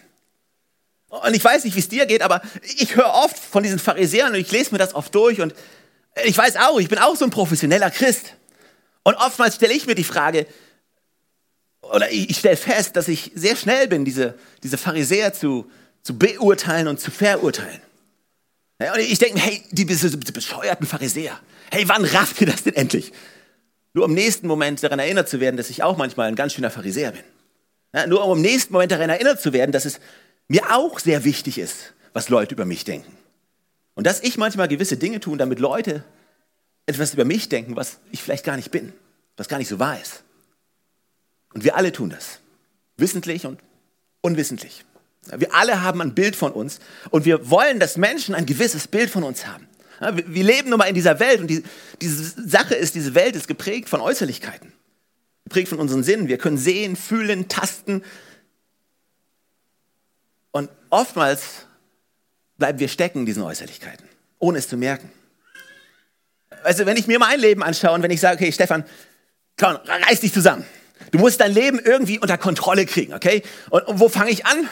Und 1.08 1.34
ich 1.34 1.43
weiß 1.43 1.63
nicht, 1.63 1.75
wie 1.75 1.79
es 1.79 1.89
dir 1.89 2.05
geht, 2.05 2.22
aber 2.22 2.41
ich 2.77 2.96
höre 2.96 3.13
oft 3.13 3.38
von 3.38 3.63
diesen 3.63 3.79
Pharisäern 3.79 4.34
und 4.34 4.39
ich 4.39 4.51
lese 4.51 4.72
mir 4.72 4.77
das 4.77 4.96
oft 4.96 5.13
durch 5.13 5.41
und 5.41 5.53
ich 6.25 6.38
weiß 6.38 6.58
auch, 6.58 6.79
ich 6.79 6.89
bin 6.89 7.00
auch 7.00 7.15
so 7.15 7.25
ein 7.25 7.31
professioneller 7.31 7.89
Christ. 7.89 8.36
Und 9.03 9.15
oftmals 9.15 9.55
stelle 9.55 9.74
ich 9.74 9.88
mir 9.88 9.96
die 9.96 10.03
Frage, 10.03 10.46
oder 11.91 12.12
ich, 12.12 12.38
stelle 12.38 12.57
fest, 12.57 12.95
dass 12.95 13.07
ich 13.07 13.31
sehr 13.36 13.55
schnell 13.55 13.88
bin, 13.88 14.05
diese, 14.05 14.36
diese 14.63 14.77
Pharisäer 14.77 15.33
zu, 15.33 15.69
zu 16.03 16.17
beurteilen 16.17 16.88
und 16.88 17.00
zu 17.00 17.12
verurteilen. 17.12 17.81
Ja, 18.81 18.93
und 18.93 19.00
ich 19.00 19.19
denke 19.19 19.36
mir, 19.36 19.41
hey, 19.41 19.63
die, 19.71 19.86
die 19.86 20.31
bescheuerten 20.31 20.88
Pharisäer, 20.88 21.39
hey, 21.69 21.88
wann 21.88 22.03
rafft 22.05 22.41
ihr 22.41 22.48
das 22.48 22.63
denn 22.63 22.75
endlich? 22.75 23.12
Nur 23.93 24.05
im 24.05 24.13
nächsten 24.13 24.48
Moment 24.48 24.81
daran 24.81 25.00
erinnert 25.00 25.29
zu 25.29 25.39
werden, 25.39 25.57
dass 25.57 25.69
ich 25.69 25.83
auch 25.83 25.98
manchmal 25.98 26.27
ein 26.27 26.36
ganz 26.36 26.53
schöner 26.53 26.71
Pharisäer 26.71 27.12
bin. 27.12 27.24
Ja, 27.93 28.07
nur 28.07 28.25
um 28.25 28.38
im 28.38 28.41
nächsten 28.41 28.74
Moment 28.74 28.91
daran 28.91 29.10
erinnert 29.10 29.41
zu 29.41 29.53
werden, 29.53 29.71
dass 29.71 29.86
es 29.86 30.00
mir 30.48 30.75
auch 30.75 31.00
sehr 31.00 31.25
wichtig 31.25 31.57
ist, 31.57 31.93
was 32.13 32.29
Leute 32.29 32.55
über 32.55 32.65
mich 32.65 32.86
denken. 32.86 33.17
Und 33.93 34.07
dass 34.07 34.21
ich 34.21 34.38
manchmal 34.38 34.69
gewisse 34.69 34.98
Dinge 34.98 35.19
tue, 35.19 35.38
damit 35.38 35.60
Leute 35.60 36.03
etwas 36.86 37.13
über 37.13 37.25
mich 37.25 37.50
denken, 37.50 37.75
was 37.75 38.00
ich 38.12 38.24
vielleicht 38.24 38.45
gar 38.45 38.55
nicht 38.55 38.71
bin, 38.71 38.93
was 39.38 39.50
gar 39.50 39.57
nicht 39.57 39.67
so 39.67 39.79
wahr 39.79 40.00
ist. 40.01 40.24
Und 41.53 41.63
wir 41.63 41.75
alle 41.75 41.91
tun 41.91 42.10
das, 42.10 42.39
wissentlich 42.98 43.46
und 43.46 43.60
unwissentlich. 44.22 44.86
Wir 45.38 45.53
alle 45.53 45.81
haben 45.81 46.01
ein 46.01 46.15
Bild 46.15 46.36
von 46.36 46.51
uns 46.51 46.79
und 47.12 47.25
wir 47.25 47.50
wollen, 47.50 47.79
dass 47.79 47.98
Menschen 47.98 48.34
ein 48.34 48.46
gewisses 48.46 48.88
Bild 48.88 49.10
von 49.10 49.24
uns 49.24 49.46
haben. 49.46 49.67
Wir 50.25 50.43
leben 50.43 50.70
nun 50.70 50.79
mal 50.79 50.86
in 50.86 50.96
dieser 50.96 51.20
Welt 51.20 51.41
und 51.41 51.48
die, 51.48 51.63
diese 52.01 52.50
Sache 52.50 52.74
ist, 52.74 52.96
diese 52.96 53.13
Welt 53.13 53.36
ist 53.36 53.48
geprägt 53.48 53.88
von 53.88 54.01
Äußerlichkeiten, 54.01 54.74
geprägt 55.43 55.67
von 55.67 55.79
unseren 55.79 56.03
Sinnen. 56.03 56.27
Wir 56.27 56.39
können 56.39 56.58
sehen, 56.58 56.96
fühlen, 56.96 57.48
tasten. 57.50 58.03
Und 60.50 60.72
oftmals 60.89 61.67
bleiben 62.58 62.79
wir 62.79 62.88
stecken 62.88 63.20
in 63.20 63.25
diesen 63.27 63.43
Äußerlichkeiten, 63.43 64.08
ohne 64.39 64.58
es 64.58 64.67
zu 64.67 64.75
merken. 64.75 65.12
Also 66.63 66.88
wenn 66.88 66.98
ich 66.98 67.05
mir 67.05 67.20
mein 67.20 67.39
Leben 67.39 67.62
anschaue 67.62 67.93
und 67.93 68.01
wenn 68.01 68.12
ich 68.12 68.22
sage, 68.22 68.38
okay, 68.38 68.51
Stefan, 68.51 68.84
komm, 69.55 69.75
reiß 69.75 70.22
dich 70.22 70.34
zusammen. 70.34 70.65
Du 71.12 71.20
musst 71.20 71.41
dein 71.41 71.53
Leben 71.53 71.79
irgendwie 71.79 72.20
unter 72.20 72.38
Kontrolle 72.38 72.86
kriegen, 72.86 73.13
okay? 73.13 73.43
Und, 73.70 73.88
und 73.88 74.00
wo 74.00 74.10
fange 74.10 74.31
ich 74.31 74.46
an? 74.46 74.67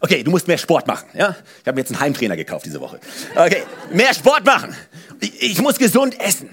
Okay, 0.00 0.22
du 0.24 0.32
musst 0.32 0.48
mehr 0.48 0.58
Sport 0.58 0.88
machen. 0.88 1.06
Ja? 1.14 1.36
Ich 1.60 1.66
habe 1.66 1.76
mir 1.76 1.82
jetzt 1.82 1.90
einen 1.90 2.00
Heimtrainer 2.00 2.36
gekauft 2.36 2.66
diese 2.66 2.80
Woche. 2.80 2.98
Okay, 3.36 3.62
mehr 3.92 4.12
Sport 4.14 4.44
machen. 4.44 4.74
Ich, 5.20 5.42
ich 5.42 5.62
muss 5.62 5.78
gesund 5.78 6.18
essen. 6.20 6.50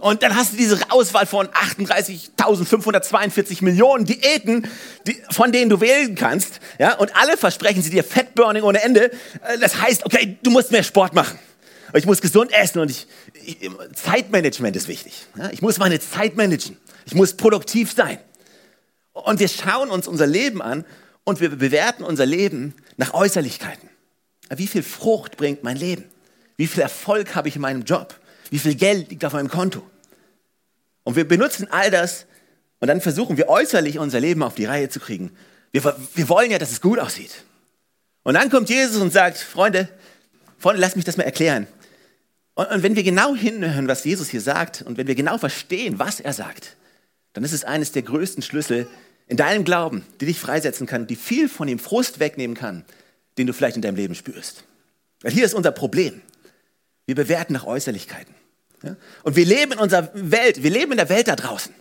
Und 0.00 0.22
dann 0.22 0.36
hast 0.36 0.52
du 0.52 0.58
diese 0.58 0.78
Auswahl 0.90 1.24
von 1.26 1.48
38.542 1.48 3.64
Millionen 3.64 4.04
Diäten, 4.04 4.68
die, 5.06 5.16
von 5.30 5.50
denen 5.52 5.70
du 5.70 5.80
wählen 5.80 6.14
kannst. 6.14 6.60
Ja? 6.78 6.92
Und 6.94 7.16
alle 7.16 7.38
versprechen 7.38 7.82
sie 7.82 7.90
dir 7.90 8.04
Fettburning 8.04 8.62
ohne 8.62 8.82
Ende. 8.82 9.10
Äh, 9.46 9.58
das 9.60 9.80
heißt, 9.80 10.04
okay, 10.04 10.36
du 10.42 10.50
musst 10.50 10.70
mehr 10.70 10.82
Sport 10.82 11.14
machen. 11.14 11.38
Ich 11.94 12.04
muss 12.06 12.20
gesund 12.20 12.52
essen 12.52 12.80
und 12.80 12.90
ich, 12.90 13.06
ich 13.44 13.70
Zeitmanagement 13.94 14.76
ist 14.76 14.88
wichtig. 14.88 15.26
Ja? 15.36 15.48
Ich 15.52 15.62
muss 15.62 15.78
meine 15.78 16.00
Zeit 16.00 16.36
managen. 16.36 16.76
Ich 17.06 17.14
muss 17.14 17.32
produktiv 17.34 17.92
sein. 17.92 18.18
Und 19.24 19.40
wir 19.40 19.48
schauen 19.48 19.90
uns 19.90 20.08
unser 20.08 20.26
Leben 20.26 20.62
an 20.62 20.84
und 21.24 21.40
wir 21.40 21.50
bewerten 21.50 22.02
unser 22.02 22.26
Leben 22.26 22.74
nach 22.96 23.14
Äußerlichkeiten. 23.14 23.88
Wie 24.54 24.66
viel 24.66 24.82
Frucht 24.82 25.36
bringt 25.36 25.62
mein 25.62 25.76
Leben? 25.76 26.04
Wie 26.56 26.66
viel 26.66 26.82
Erfolg 26.82 27.34
habe 27.34 27.48
ich 27.48 27.56
in 27.56 27.62
meinem 27.62 27.84
Job? 27.84 28.18
Wie 28.50 28.58
viel 28.58 28.74
Geld 28.74 29.10
liegt 29.10 29.24
auf 29.24 29.32
meinem 29.32 29.48
Konto? 29.48 29.82
Und 31.04 31.16
wir 31.16 31.26
benutzen 31.26 31.68
all 31.70 31.90
das 31.90 32.26
und 32.80 32.88
dann 32.88 33.00
versuchen 33.00 33.36
wir 33.36 33.48
äußerlich 33.48 33.98
unser 33.98 34.20
Leben 34.20 34.42
auf 34.42 34.54
die 34.54 34.64
Reihe 34.64 34.88
zu 34.88 35.00
kriegen. 35.00 35.30
Wir, 35.72 35.82
wir 36.14 36.28
wollen 36.28 36.50
ja, 36.50 36.58
dass 36.58 36.72
es 36.72 36.80
gut 36.80 36.98
aussieht. 36.98 37.44
Und 38.22 38.34
dann 38.34 38.50
kommt 38.50 38.68
Jesus 38.68 39.00
und 39.00 39.12
sagt, 39.12 39.38
Freunde, 39.38 39.88
Freunde, 40.58 40.80
lasst 40.80 40.96
mich 40.96 41.04
das 41.04 41.16
mal 41.16 41.24
erklären. 41.24 41.66
Und, 42.54 42.70
und 42.70 42.82
wenn 42.82 42.96
wir 42.96 43.02
genau 43.02 43.34
hinhören, 43.34 43.88
was 43.88 44.04
Jesus 44.04 44.28
hier 44.28 44.40
sagt 44.40 44.82
und 44.82 44.98
wenn 44.98 45.06
wir 45.06 45.14
genau 45.14 45.38
verstehen, 45.38 45.98
was 45.98 46.20
er 46.20 46.32
sagt, 46.32 46.76
dann 47.32 47.44
ist 47.44 47.52
es 47.52 47.64
eines 47.64 47.92
der 47.92 48.02
größten 48.02 48.42
Schlüssel 48.42 48.88
in 49.30 49.36
deinem 49.36 49.64
Glauben, 49.64 50.04
die 50.20 50.26
dich 50.26 50.40
freisetzen 50.40 50.88
kann, 50.88 51.06
die 51.06 51.14
viel 51.14 51.48
von 51.48 51.68
dem 51.68 51.78
Frust 51.78 52.18
wegnehmen 52.18 52.56
kann, 52.56 52.84
den 53.38 53.46
du 53.46 53.52
vielleicht 53.52 53.76
in 53.76 53.82
deinem 53.82 53.94
Leben 53.94 54.16
spürst. 54.16 54.64
Weil 55.22 55.30
hier 55.30 55.44
ist 55.44 55.54
unser 55.54 55.70
Problem. 55.70 56.20
Wir 57.06 57.14
bewerten 57.14 57.52
nach 57.52 57.64
Äußerlichkeiten. 57.64 58.34
Und 59.22 59.36
wir 59.36 59.44
leben 59.44 59.72
in 59.72 59.78
unserer 59.78 60.10
Welt, 60.14 60.62
wir 60.64 60.70
leben 60.70 60.90
in 60.90 60.98
der 60.98 61.08
Welt 61.08 61.28
da 61.28 61.36
draußen. 61.36 61.72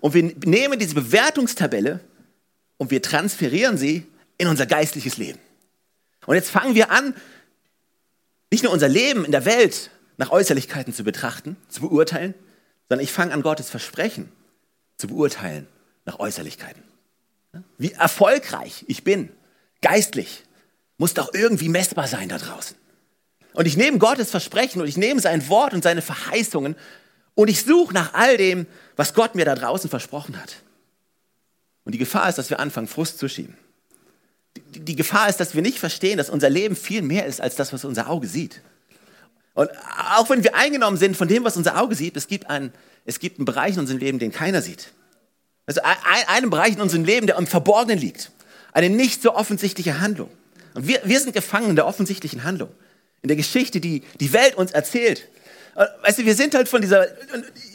Und 0.00 0.14
wir 0.14 0.22
nehmen 0.46 0.78
diese 0.78 0.94
Bewertungstabelle 0.94 2.00
und 2.78 2.90
wir 2.90 3.02
transferieren 3.02 3.76
sie 3.76 4.06
in 4.38 4.48
unser 4.48 4.64
geistliches 4.64 5.18
Leben. 5.18 5.38
Und 6.24 6.36
jetzt 6.36 6.50
fangen 6.50 6.74
wir 6.74 6.90
an, 6.90 7.14
nicht 8.50 8.64
nur 8.64 8.72
unser 8.72 8.88
Leben 8.88 9.26
in 9.26 9.32
der 9.32 9.44
Welt 9.44 9.90
nach 10.16 10.30
Äußerlichkeiten 10.30 10.94
zu 10.94 11.04
betrachten, 11.04 11.56
zu 11.68 11.82
beurteilen, 11.82 12.34
sondern 12.88 13.04
ich 13.04 13.12
fange 13.12 13.34
an, 13.34 13.42
Gottes 13.42 13.68
Versprechen 13.68 14.32
zu 14.96 15.08
beurteilen 15.08 15.66
nach 16.06 16.20
Äußerlichkeiten. 16.20 16.85
Wie 17.78 17.92
erfolgreich 17.92 18.84
ich 18.88 19.04
bin, 19.04 19.30
geistlich, 19.82 20.44
muss 20.98 21.14
doch 21.14 21.34
irgendwie 21.34 21.68
messbar 21.68 22.06
sein 22.06 22.28
da 22.28 22.38
draußen. 22.38 22.76
Und 23.52 23.66
ich 23.66 23.76
nehme 23.76 23.98
Gottes 23.98 24.30
Versprechen 24.30 24.80
und 24.80 24.88
ich 24.88 24.96
nehme 24.96 25.20
sein 25.20 25.48
Wort 25.48 25.72
und 25.72 25.82
seine 25.82 26.02
Verheißungen 26.02 26.76
und 27.34 27.48
ich 27.48 27.62
suche 27.62 27.94
nach 27.94 28.14
all 28.14 28.36
dem, 28.36 28.66
was 28.96 29.14
Gott 29.14 29.34
mir 29.34 29.44
da 29.44 29.54
draußen 29.54 29.88
versprochen 29.88 30.40
hat. 30.40 30.56
Und 31.84 31.92
die 31.92 31.98
Gefahr 31.98 32.28
ist, 32.28 32.36
dass 32.36 32.50
wir 32.50 32.60
anfangen, 32.60 32.88
Frust 32.88 33.18
zu 33.18 33.28
schieben. 33.28 33.56
Die, 34.56 34.80
die 34.80 34.96
Gefahr 34.96 35.28
ist, 35.28 35.38
dass 35.38 35.54
wir 35.54 35.62
nicht 35.62 35.78
verstehen, 35.78 36.18
dass 36.18 36.30
unser 36.30 36.50
Leben 36.50 36.74
viel 36.74 37.02
mehr 37.02 37.26
ist 37.26 37.40
als 37.40 37.54
das, 37.54 37.72
was 37.72 37.84
unser 37.84 38.08
Auge 38.08 38.26
sieht. 38.26 38.60
Und 39.54 39.70
auch 40.14 40.28
wenn 40.28 40.44
wir 40.44 40.54
eingenommen 40.54 40.96
sind 40.96 41.16
von 41.16 41.28
dem, 41.28 41.44
was 41.44 41.56
unser 41.56 41.80
Auge 41.80 41.94
sieht, 41.94 42.16
es 42.16 42.26
gibt 42.26 42.50
einen, 42.50 42.72
es 43.04 43.20
gibt 43.20 43.38
einen 43.38 43.46
Bereich 43.46 43.74
in 43.74 43.80
unserem 43.80 44.00
Leben, 44.00 44.18
den 44.18 44.32
keiner 44.32 44.60
sieht. 44.60 44.92
Also 45.66 45.80
ein, 45.82 46.28
einen 46.28 46.50
Bereich 46.50 46.74
in 46.74 46.80
unserem 46.80 47.04
Leben, 47.04 47.26
der 47.26 47.36
im 47.36 47.46
Verborgenen 47.46 47.98
liegt. 47.98 48.30
Eine 48.72 48.88
nicht 48.88 49.22
so 49.22 49.34
offensichtliche 49.34 50.00
Handlung. 50.00 50.30
Und 50.74 50.86
wir, 50.86 51.00
wir 51.04 51.20
sind 51.20 51.32
gefangen 51.32 51.70
in 51.70 51.76
der 51.76 51.86
offensichtlichen 51.86 52.44
Handlung. 52.44 52.70
In 53.22 53.28
der 53.28 53.36
Geschichte, 53.36 53.80
die 53.80 54.02
die 54.20 54.32
Welt 54.32 54.54
uns 54.54 54.70
erzählt. 54.70 55.26
Äh, 55.74 55.86
weißt 56.02 56.18
du, 56.18 56.24
wir 56.24 56.36
sind 56.36 56.54
halt 56.54 56.68
von 56.68 56.82
dieser, 56.82 57.08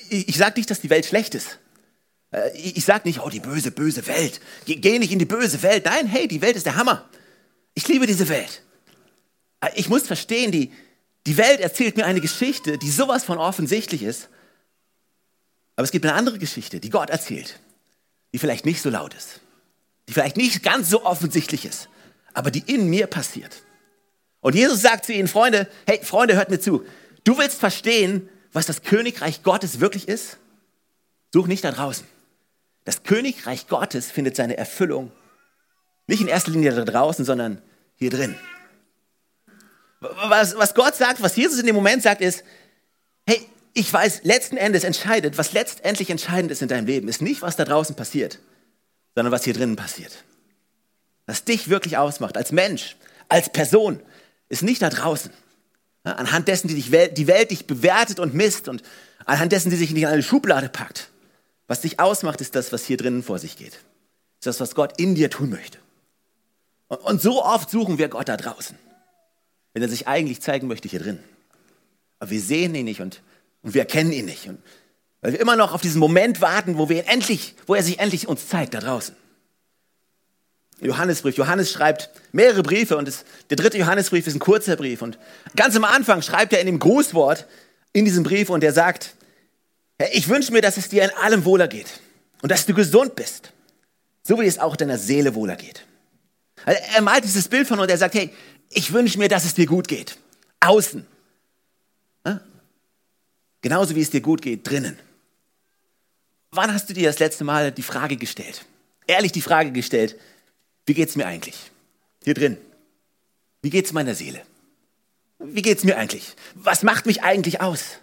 ich 0.10 0.38
sage 0.38 0.54
nicht, 0.58 0.70
dass 0.70 0.80
die 0.80 0.90
Welt 0.90 1.06
schlecht 1.06 1.36
ist. 1.36 1.60
Äh, 2.32 2.56
ich 2.56 2.86
sage 2.86 3.08
nicht, 3.08 3.20
oh, 3.22 3.30
die 3.30 3.42
böse, 3.42 3.72
böse 3.72 4.08
Welt. 4.08 4.40
Geh, 4.66 5.00
nicht 5.00 5.12
in 5.12 5.20
die 5.20 5.26
böse 5.26 5.62
Welt. 5.62 5.86
Nein, 5.86 6.08
hey, 6.08 6.28
die 6.28 6.42
Welt 6.42 6.56
ist 6.56 6.66
der 6.66 6.78
Hammer. 6.78 7.10
Ich 7.74 7.88
liebe 7.88 8.08
diese 8.08 8.30
Welt. 8.30 8.62
Äh, 9.60 9.72
ich 9.76 9.90
muss 9.90 10.04
verstehen, 10.04 10.52
die, 10.52 10.72
die 11.28 11.36
Welt 11.36 11.60
erzählt 11.60 11.98
mir 11.98 12.06
eine 12.06 12.22
Geschichte, 12.22 12.78
die 12.78 12.90
sowas 12.90 13.26
von 13.26 13.38
offensichtlich 13.38 14.04
ist. 14.04 14.30
Aber 15.76 15.84
es 15.84 15.92
gibt 15.92 16.06
eine 16.06 16.14
andere 16.14 16.38
Geschichte, 16.40 16.80
die 16.80 16.90
Gott 16.90 17.10
erzählt 17.10 17.60
die 18.34 18.40
vielleicht 18.40 18.66
nicht 18.66 18.82
so 18.82 18.90
laut 18.90 19.14
ist, 19.14 19.42
die 20.08 20.14
vielleicht 20.14 20.38
nicht 20.38 20.64
ganz 20.64 20.90
so 20.90 21.06
offensichtlich 21.06 21.66
ist, 21.66 21.90
aber 22.34 22.52
die 22.52 22.64
in 22.66 22.90
mir 22.90 23.08
passiert. 23.08 23.62
Und 24.40 24.56
Jesus 24.56 24.82
sagt 24.82 25.06
zu 25.06 25.14
ihnen, 25.14 25.28
Freunde, 25.28 25.68
hey, 25.86 26.00
Freunde, 26.04 26.36
hört 26.36 26.50
mir 26.50 26.60
zu. 26.60 26.86
Du 27.24 27.38
willst 27.38 27.60
verstehen, 27.60 28.28
was 28.54 28.66
das 28.66 28.82
Königreich 28.82 29.44
Gottes 29.44 29.80
wirklich 29.80 30.08
ist? 30.08 30.38
Such 31.34 31.48
nicht 31.48 31.64
da 31.64 31.72
draußen. 31.72 32.06
Das 32.84 33.04
Königreich 33.04 33.68
Gottes 33.68 34.10
findet 34.10 34.36
seine 34.36 34.58
Erfüllung 34.58 35.12
nicht 36.08 36.22
in 36.22 36.28
erster 36.28 36.52
Linie 36.52 36.74
da 36.74 36.84
draußen, 36.84 37.24
sondern 37.24 37.62
hier 37.96 38.10
drin. 38.10 38.36
Was, 40.00 40.58
was 40.58 40.74
Gott 40.74 40.96
sagt, 40.96 41.22
was 41.22 41.36
Jesus 41.36 41.60
in 41.60 41.68
dem 41.68 41.76
Moment 41.76 42.04
sagt, 42.04 42.22
ist, 42.22 42.44
hey, 43.26 43.48
ich 43.74 43.92
weiß, 43.92 44.22
letzten 44.24 44.58
Endes 44.58 44.84
entscheidet, 44.84 45.38
was 45.38 45.54
letztendlich 45.54 46.10
entscheidend 46.10 46.52
ist 46.52 46.62
in 46.62 46.68
deinem 46.68 46.88
Leben, 46.88 47.08
ist 47.08 47.22
nicht, 47.22 47.42
was 47.42 47.56
da 47.56 47.66
draußen 47.66 47.96
passiert, 47.96 48.40
sondern 49.16 49.32
was 49.32 49.44
hier 49.44 49.54
drinnen 49.54 49.76
passiert. 49.76 50.24
Was 51.26 51.46
dich 51.46 51.70
wirklich 51.70 51.98
ausmacht, 51.98 52.38
als 52.38 52.52
Mensch, 52.52 52.98
als 53.30 53.52
Person, 53.52 54.02
ist 54.50 54.64
nicht 54.64 54.82
da 54.82 54.90
draußen. 54.90 55.32
Anhand 56.04 56.48
dessen, 56.48 56.68
die, 56.68 56.76
dich, 56.76 57.14
die 57.14 57.28
Welt 57.28 57.52
dich 57.52 57.68
bewertet 57.68 58.20
und 58.20 58.34
misst 58.34 58.68
und 58.68 58.82
anhand 59.26 59.52
dessen, 59.52 59.70
die 59.70 59.78
sich 59.78 59.92
nicht 59.92 60.04
in 60.04 60.10
eine 60.10 60.24
Schublade 60.24 60.68
packt. 60.68 61.10
Was 61.68 61.82
dich 61.82 62.00
ausmacht, 62.00 62.42
ist 62.42 62.56
das, 62.56 62.74
was 62.74 62.86
hier 62.86 62.98
drinnen 62.98 63.24
vor 63.24 63.40
sich 63.40 63.56
geht. 63.56 63.74
Ist 63.74 64.48
das, 64.48 64.60
was 64.60 64.76
Gott 64.76 65.00
in 65.00 65.16
dir 65.16 65.30
tun 65.30 65.52
möchte. 65.52 65.78
Und, 66.88 66.98
und 66.98 67.22
so 67.22 67.46
oft 67.46 67.70
suchen 67.70 67.98
wir 67.98 68.10
Gott 68.10 68.28
da 68.28 68.36
draußen, 68.36 68.78
wenn 69.74 69.82
er 69.82 69.88
sich 69.88 70.08
eigentlich 70.08 70.42
zeigen 70.42 70.68
möchte 70.68 70.90
hier 70.90 71.00
drin. 71.00 71.20
Aber 72.20 72.32
wir 72.32 72.42
sehen 72.42 72.76
ihn 72.76 72.86
nicht 72.86 73.00
und 73.00 73.22
und 73.64 73.74
wir 73.74 73.82
erkennen 73.82 74.12
ihn 74.12 74.26
nicht. 74.26 74.48
Und 74.48 74.60
weil 75.22 75.34
wir 75.34 75.40
immer 75.40 75.56
noch 75.56 75.74
auf 75.74 75.82
diesen 75.82 76.00
Moment 76.00 76.42
warten, 76.42 76.78
wo, 76.78 76.90
wir 76.90 76.98
ihn 76.98 77.08
endlich, 77.08 77.56
wo 77.68 77.76
er 77.76 77.84
sich 77.84 78.00
endlich 78.00 78.28
uns 78.28 78.48
zeigt 78.48 78.74
da 78.74 78.80
draußen. 78.80 79.16
Johannesbrief. 80.82 81.38
Johannes 81.38 81.72
schreibt 81.72 82.10
mehrere 82.32 82.64
Briefe 82.64 82.98
und 82.98 83.08
das, 83.08 83.24
der 83.52 83.58
dritte 83.58 83.78
Johannesbrief 83.78 84.26
ist 84.26 84.34
ein 84.34 84.40
kurzer 84.40 84.76
Brief. 84.76 85.04
Und 85.04 85.20
ganz 85.56 85.76
am 85.76 85.84
Anfang 85.84 86.24
schreibt 86.24 86.54
er 86.54 86.60
in 86.60 86.66
dem 86.66 86.80
Grußwort 86.80 87.46
in 87.94 88.04
diesem 88.06 88.24
Brief 88.24 88.50
und 88.50 88.64
er 88.64 88.74
sagt, 88.74 89.16
ich 90.12 90.28
wünsche 90.28 90.52
mir, 90.52 90.62
dass 90.62 90.78
es 90.78 90.90
dir 90.90 91.04
in 91.04 91.12
allem 91.12 91.46
wohler 91.46 91.68
geht 91.68 92.00
und 92.42 92.52
dass 92.52 92.66
du 92.66 92.74
gesund 92.74 93.16
bist, 93.16 93.54
so 94.24 94.40
wie 94.40 94.48
es 94.48 94.58
auch 94.58 94.76
deiner 94.76 94.98
Seele 94.98 95.36
wohler 95.36 95.56
geht. 95.56 95.86
Also 96.66 96.82
er 96.96 97.02
malt 97.02 97.24
dieses 97.24 97.48
Bild 97.48 97.68
von 97.68 97.80
und 97.80 97.90
er 97.90 97.98
sagt, 97.98 98.16
hey, 98.16 98.32
ich 98.70 98.92
wünsche 98.94 99.20
mir, 99.20 99.30
dass 99.30 99.46
es 99.46 99.54
dir 99.54 99.68
gut 99.68 99.88
geht. 99.88 100.18
Außen. 100.62 101.06
Genauso 103.62 103.96
wie 103.96 104.02
es 104.02 104.10
dir 104.10 104.22
gut 104.22 104.42
geht, 104.42 104.68
drinnen. 104.70 104.98
Wann 106.52 106.74
hast 106.74 106.90
du 106.90 106.94
dir 106.94 107.08
das 107.08 107.20
letzte 107.20 107.44
Mal 107.44 107.72
die 107.72 107.84
Frage 107.84 108.18
gestellt? 108.18 108.66
Ehrlich 109.08 109.32
die 109.32 109.42
Frage 109.42 109.72
gestellt, 109.72 110.18
wie 110.86 110.94
geht 110.94 111.10
es 111.10 111.16
mir 111.16 111.26
eigentlich? 111.26 111.72
Hier 112.24 112.34
drin. 112.34 112.58
Wie 113.62 113.70
geht 113.70 113.86
es 113.86 113.94
meiner 113.94 114.16
Seele? 114.16 114.42
Wie 115.40 115.62
geht 115.62 115.78
es 115.78 115.84
mir 115.84 115.98
eigentlich? 115.98 116.36
Was 116.56 116.84
macht 116.84 117.06
mich 117.06 117.24
eigentlich 117.24 117.62
aus? 117.62 118.00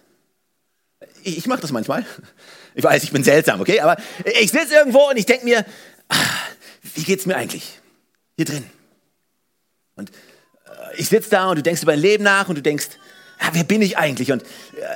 Ich, 1.23 1.39
ich 1.39 1.47
mache 1.47 1.61
das 1.61 1.73
manchmal. 1.73 2.07
Ich 2.75 2.85
weiß, 2.85 3.03
ich 3.03 3.13
bin 3.13 3.25
seltsam, 3.25 3.61
okay? 3.61 3.81
Aber 3.81 3.97
ich 4.25 4.51
sitze 4.51 4.75
irgendwo 4.75 5.11
und 5.11 5.17
ich 5.17 5.27
denke 5.27 5.45
mir, 5.45 5.65
ach, 6.09 6.49
wie 6.95 7.05
geht 7.05 7.21
es 7.21 7.27
mir 7.27 7.37
eigentlich? 7.37 7.81
Hier 8.37 8.45
drin. 8.45 8.65
Und 9.97 10.11
äh, 10.11 10.97
ich 10.97 11.09
sitze 11.09 11.31
da 11.31 11.51
und 11.51 11.57
du 11.57 11.63
denkst 11.63 11.83
über 11.83 11.93
dein 11.93 12.01
Leben 12.01 12.25
nach 12.25 12.49
und 12.49 12.55
du 12.55 12.63
denkst, 12.63 12.89
ja, 13.41 13.51
wer 13.53 13.65
bin 13.65 13.83
ich 13.83 13.97
eigentlich? 13.97 14.33
Und 14.33 14.43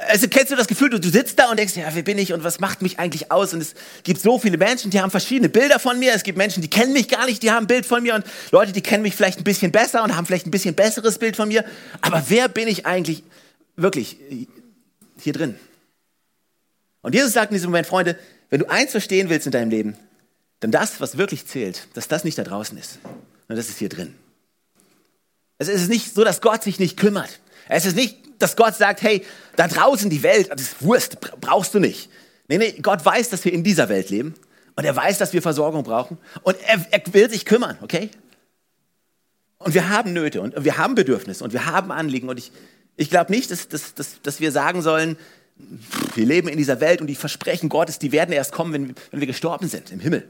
also 0.09 0.27
kennst 0.29 0.51
du 0.51 0.57
das 0.57 0.67
Gefühl, 0.67 0.91
du, 0.91 0.99
du 0.99 1.09
sitzt 1.09 1.39
da 1.39 1.51
und 1.51 1.59
denkst, 1.59 1.77
ja, 1.77 1.89
wer 1.93 2.03
bin 2.03 2.19
ich 2.19 2.33
und 2.33 2.43
was 2.43 2.61
macht 2.61 2.83
mich 2.83 2.99
eigentlich 2.99 3.31
aus? 3.31 3.55
Und 3.55 3.61
es 3.61 3.75
gibt 4.03 4.21
so 4.21 4.39
viele 4.39 4.59
Menschen, 4.59 4.91
die 4.91 5.01
haben 5.01 5.11
verschiedene 5.11 5.49
Bilder 5.49 5.79
von 5.79 5.99
mir. 5.99 6.13
Es 6.13 6.25
gibt 6.25 6.39
Menschen, 6.39 6.61
die 6.61 6.71
kennen 6.71 6.93
mich 6.93 7.09
gar 7.09 7.27
nicht, 7.27 7.43
die 7.43 7.51
haben 7.51 7.65
ein 7.65 7.67
Bild 7.69 7.87
von 7.87 8.03
mir 8.03 8.15
und 8.15 8.25
Leute, 8.51 8.73
die 8.73 8.81
kennen 8.81 9.03
mich 9.03 9.15
vielleicht 9.15 9.39
ein 9.39 9.45
bisschen 9.45 9.71
besser 9.71 10.03
und 10.03 10.17
haben 10.17 10.27
vielleicht 10.27 10.47
ein 10.47 10.51
bisschen 10.51 10.75
besseres 10.75 11.19
Bild 11.19 11.37
von 11.37 11.49
mir. 11.49 11.65
Aber 12.01 12.25
wer 12.29 12.49
bin 12.49 12.67
ich 12.67 12.85
eigentlich 12.85 13.23
wirklich 13.77 14.17
hier 15.21 15.33
drin? 15.33 15.57
Und 17.03 17.15
Jesus 17.15 17.33
sagt 17.33 17.51
in 17.51 17.57
diesem 17.57 17.71
Moment, 17.71 17.87
Freunde, 17.87 18.19
wenn 18.51 18.61
du 18.61 18.69
eins 18.69 18.91
verstehen 18.91 19.29
willst 19.29 19.47
in 19.47 19.53
deinem 19.53 19.71
Leben, 19.71 19.97
dann 20.61 20.71
das, 20.71 21.01
was 21.01 21.17
wirklich 21.17 21.47
zählt, 21.47 21.89
dass 21.95 22.09
das 22.09 22.25
nicht 22.25 22.39
da 22.39 22.45
draußen 22.45 22.77
ist, 22.79 22.99
sondern 23.03 23.57
das 23.57 23.69
ist 23.69 23.79
hier 23.79 23.89
drin. 23.89 24.15
Es 25.59 25.69
ist 25.69 25.89
nicht 25.89 26.15
so, 26.15 26.25
dass 26.25 26.41
Gott 26.41 26.63
sich 26.63 26.79
nicht 26.79 26.97
kümmert. 26.97 27.41
Es 27.69 27.87
ist 27.87 27.97
nicht, 27.97 28.17
dass 28.43 28.57
Gott 28.57 28.75
sagt, 28.75 29.03
hey, 29.03 29.25
da 29.57 29.69
draußen 29.69 30.11
die 30.11 30.23
Welt, 30.23 30.51
das 30.51 30.61
ist 30.61 30.83
Wurst, 30.83 31.21
brauchst 31.41 31.75
du 31.75 31.79
nicht. 31.79 32.11
Nee, 32.49 32.59
nee, 32.59 32.73
Gott 32.83 33.05
weiß, 33.05 33.31
dass 33.31 33.45
wir 33.45 33.53
in 33.53 33.65
dieser 33.65 33.89
Welt 33.89 34.11
leben 34.11 34.35
und 34.77 34.85
er 34.85 34.95
weiß, 34.95 35.19
dass 35.19 35.33
wir 35.33 35.43
Versorgung 35.43 35.85
brauchen 35.85 36.19
und 36.43 36.57
er, 36.67 36.85
er 36.91 37.03
will 37.13 37.31
sich 37.31 37.45
kümmern, 37.45 37.79
okay? 37.83 38.11
Und 39.59 39.75
wir 39.75 39.89
haben 39.89 40.13
Nöte 40.13 40.41
und 40.41 40.65
wir 40.65 40.77
haben 40.77 40.95
Bedürfnisse 40.95 41.45
und 41.45 41.53
wir 41.53 41.67
haben 41.67 41.93
Anliegen 41.93 42.29
und 42.29 42.39
ich, 42.39 42.51
ich 42.97 43.11
glaube 43.11 43.31
nicht, 43.31 43.51
dass, 43.51 43.69
dass, 43.69 43.95
dass, 43.95 44.21
dass 44.23 44.41
wir 44.41 44.51
sagen 44.51 44.83
sollen, 44.83 45.17
wir 46.15 46.27
leben 46.27 46.49
in 46.49 46.59
dieser 46.59 46.81
Welt 46.81 47.01
und 47.01 47.07
die 47.07 47.15
Versprechen 47.15 47.69
Gottes, 47.69 47.99
die 47.99 48.11
werden 48.11 48.33
erst 48.33 48.53
kommen, 48.53 48.73
wenn, 48.73 48.95
wenn 49.11 49.21
wir 49.21 49.27
gestorben 49.27 49.69
sind 49.69 49.93
im 49.93 50.01
Himmel. 50.01 50.29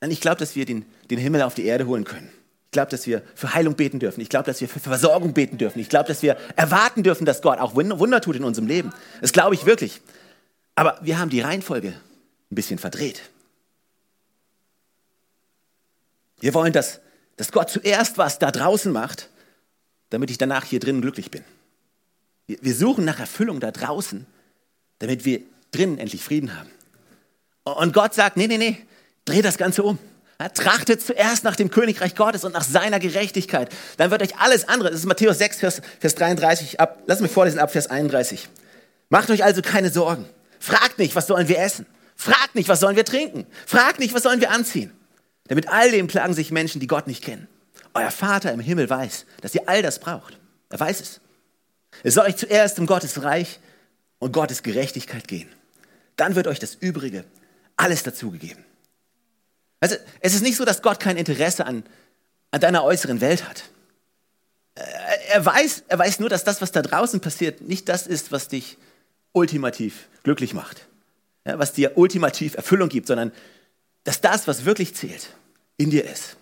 Nein, 0.00 0.10
ich 0.10 0.20
glaube, 0.20 0.38
dass 0.38 0.54
wir 0.54 0.64
den, 0.64 0.84
den 1.10 1.18
Himmel 1.18 1.42
auf 1.42 1.54
die 1.54 1.64
Erde 1.64 1.86
holen 1.86 2.04
können. 2.04 2.30
Ich 2.72 2.74
glaube, 2.74 2.90
dass 2.90 3.06
wir 3.06 3.20
für 3.34 3.52
Heilung 3.52 3.74
beten 3.74 3.98
dürfen. 3.98 4.22
Ich 4.22 4.30
glaube, 4.30 4.46
dass 4.46 4.62
wir 4.62 4.66
für 4.66 4.80
Versorgung 4.80 5.34
beten 5.34 5.58
dürfen. 5.58 5.78
Ich 5.78 5.90
glaube, 5.90 6.08
dass 6.08 6.22
wir 6.22 6.38
erwarten 6.56 7.02
dürfen, 7.02 7.26
dass 7.26 7.42
Gott 7.42 7.58
auch 7.58 7.74
Wunder 7.74 8.22
tut 8.22 8.34
in 8.34 8.44
unserem 8.44 8.66
Leben. 8.66 8.94
Das 9.20 9.34
glaube 9.34 9.54
ich 9.54 9.66
wirklich. 9.66 10.00
Aber 10.74 10.98
wir 11.02 11.18
haben 11.18 11.28
die 11.28 11.42
Reihenfolge 11.42 11.88
ein 11.88 12.54
bisschen 12.54 12.78
verdreht. 12.78 13.20
Wir 16.40 16.54
wollen, 16.54 16.72
dass, 16.72 17.00
dass 17.36 17.52
Gott 17.52 17.68
zuerst 17.68 18.16
was 18.16 18.38
da 18.38 18.50
draußen 18.50 18.90
macht, 18.90 19.28
damit 20.08 20.30
ich 20.30 20.38
danach 20.38 20.64
hier 20.64 20.80
drinnen 20.80 21.02
glücklich 21.02 21.30
bin. 21.30 21.44
Wir 22.46 22.74
suchen 22.74 23.04
nach 23.04 23.20
Erfüllung 23.20 23.60
da 23.60 23.70
draußen, 23.70 24.24
damit 24.98 25.26
wir 25.26 25.42
drinnen 25.72 25.98
endlich 25.98 26.24
Frieden 26.24 26.58
haben. 26.58 26.70
Und 27.64 27.92
Gott 27.92 28.14
sagt, 28.14 28.38
nee, 28.38 28.46
nee, 28.46 28.56
nee, 28.56 28.78
dreh 29.26 29.42
das 29.42 29.58
Ganze 29.58 29.82
um. 29.82 29.98
Trachtet 30.48 31.02
zuerst 31.02 31.44
nach 31.44 31.56
dem 31.56 31.70
Königreich 31.70 32.14
Gottes 32.14 32.44
und 32.44 32.52
nach 32.52 32.64
seiner 32.64 32.98
Gerechtigkeit. 32.98 33.68
Dann 33.96 34.10
wird 34.10 34.22
euch 34.22 34.36
alles 34.38 34.68
andere, 34.68 34.90
das 34.90 35.00
ist 35.00 35.06
Matthäus 35.06 35.38
6, 35.38 35.58
Vers, 35.58 35.82
Vers 36.00 36.14
33, 36.14 36.80
ab, 36.80 37.02
lass 37.06 37.20
mich 37.20 37.30
vorlesen, 37.30 37.58
ab 37.58 37.70
Vers 37.70 37.88
31. 37.88 38.48
Macht 39.08 39.30
euch 39.30 39.44
also 39.44 39.62
keine 39.62 39.90
Sorgen. 39.90 40.24
Fragt 40.58 40.98
nicht, 40.98 41.14
was 41.14 41.26
sollen 41.26 41.48
wir 41.48 41.58
essen? 41.58 41.86
Fragt 42.16 42.54
nicht, 42.54 42.68
was 42.68 42.80
sollen 42.80 42.96
wir 42.96 43.04
trinken? 43.04 43.46
Fragt 43.66 43.98
nicht, 43.98 44.14
was 44.14 44.22
sollen 44.22 44.40
wir 44.40 44.50
anziehen? 44.50 44.92
Denn 45.48 45.56
mit 45.56 45.68
all 45.68 45.90
dem 45.90 46.06
plagen 46.06 46.34
sich 46.34 46.50
Menschen, 46.50 46.80
die 46.80 46.86
Gott 46.86 47.06
nicht 47.06 47.22
kennen. 47.22 47.48
Euer 47.94 48.10
Vater 48.10 48.52
im 48.52 48.60
Himmel 48.60 48.88
weiß, 48.88 49.26
dass 49.40 49.54
ihr 49.54 49.68
all 49.68 49.82
das 49.82 49.98
braucht. 49.98 50.38
Er 50.70 50.80
weiß 50.80 51.00
es. 51.00 51.20
Es 52.02 52.14
soll 52.14 52.26
euch 52.26 52.36
zuerst 52.36 52.78
um 52.78 52.86
Gottes 52.86 53.22
Reich 53.22 53.60
und 54.18 54.32
Gottes 54.32 54.62
Gerechtigkeit 54.62 55.28
gehen. 55.28 55.48
Dann 56.16 56.34
wird 56.34 56.46
euch 56.46 56.58
das 56.58 56.74
Übrige 56.74 57.24
alles 57.76 58.02
dazugegeben. 58.02 58.64
Also, 59.82 59.96
es 60.20 60.32
ist 60.32 60.42
nicht 60.42 60.56
so, 60.56 60.64
dass 60.64 60.80
Gott 60.80 61.00
kein 61.00 61.16
Interesse 61.16 61.66
an, 61.66 61.82
an 62.52 62.60
deiner 62.60 62.84
äußeren 62.84 63.20
Welt 63.20 63.48
hat. 63.48 63.64
Er 65.32 65.44
weiß, 65.44 65.82
er 65.88 65.98
weiß 65.98 66.20
nur, 66.20 66.28
dass 66.28 66.44
das, 66.44 66.62
was 66.62 66.70
da 66.70 66.82
draußen 66.82 67.18
passiert, 67.18 67.62
nicht 67.62 67.88
das 67.88 68.06
ist, 68.06 68.30
was 68.30 68.46
dich 68.46 68.78
ultimativ 69.32 70.06
glücklich 70.22 70.54
macht, 70.54 70.86
ja, 71.44 71.58
was 71.58 71.72
dir 71.72 71.98
ultimativ 71.98 72.54
Erfüllung 72.54 72.90
gibt, 72.90 73.08
sondern 73.08 73.32
dass 74.04 74.20
das, 74.20 74.46
was 74.46 74.64
wirklich 74.64 74.94
zählt, 74.94 75.30
in 75.78 75.90
dir 75.90 76.04
ist. 76.04 76.36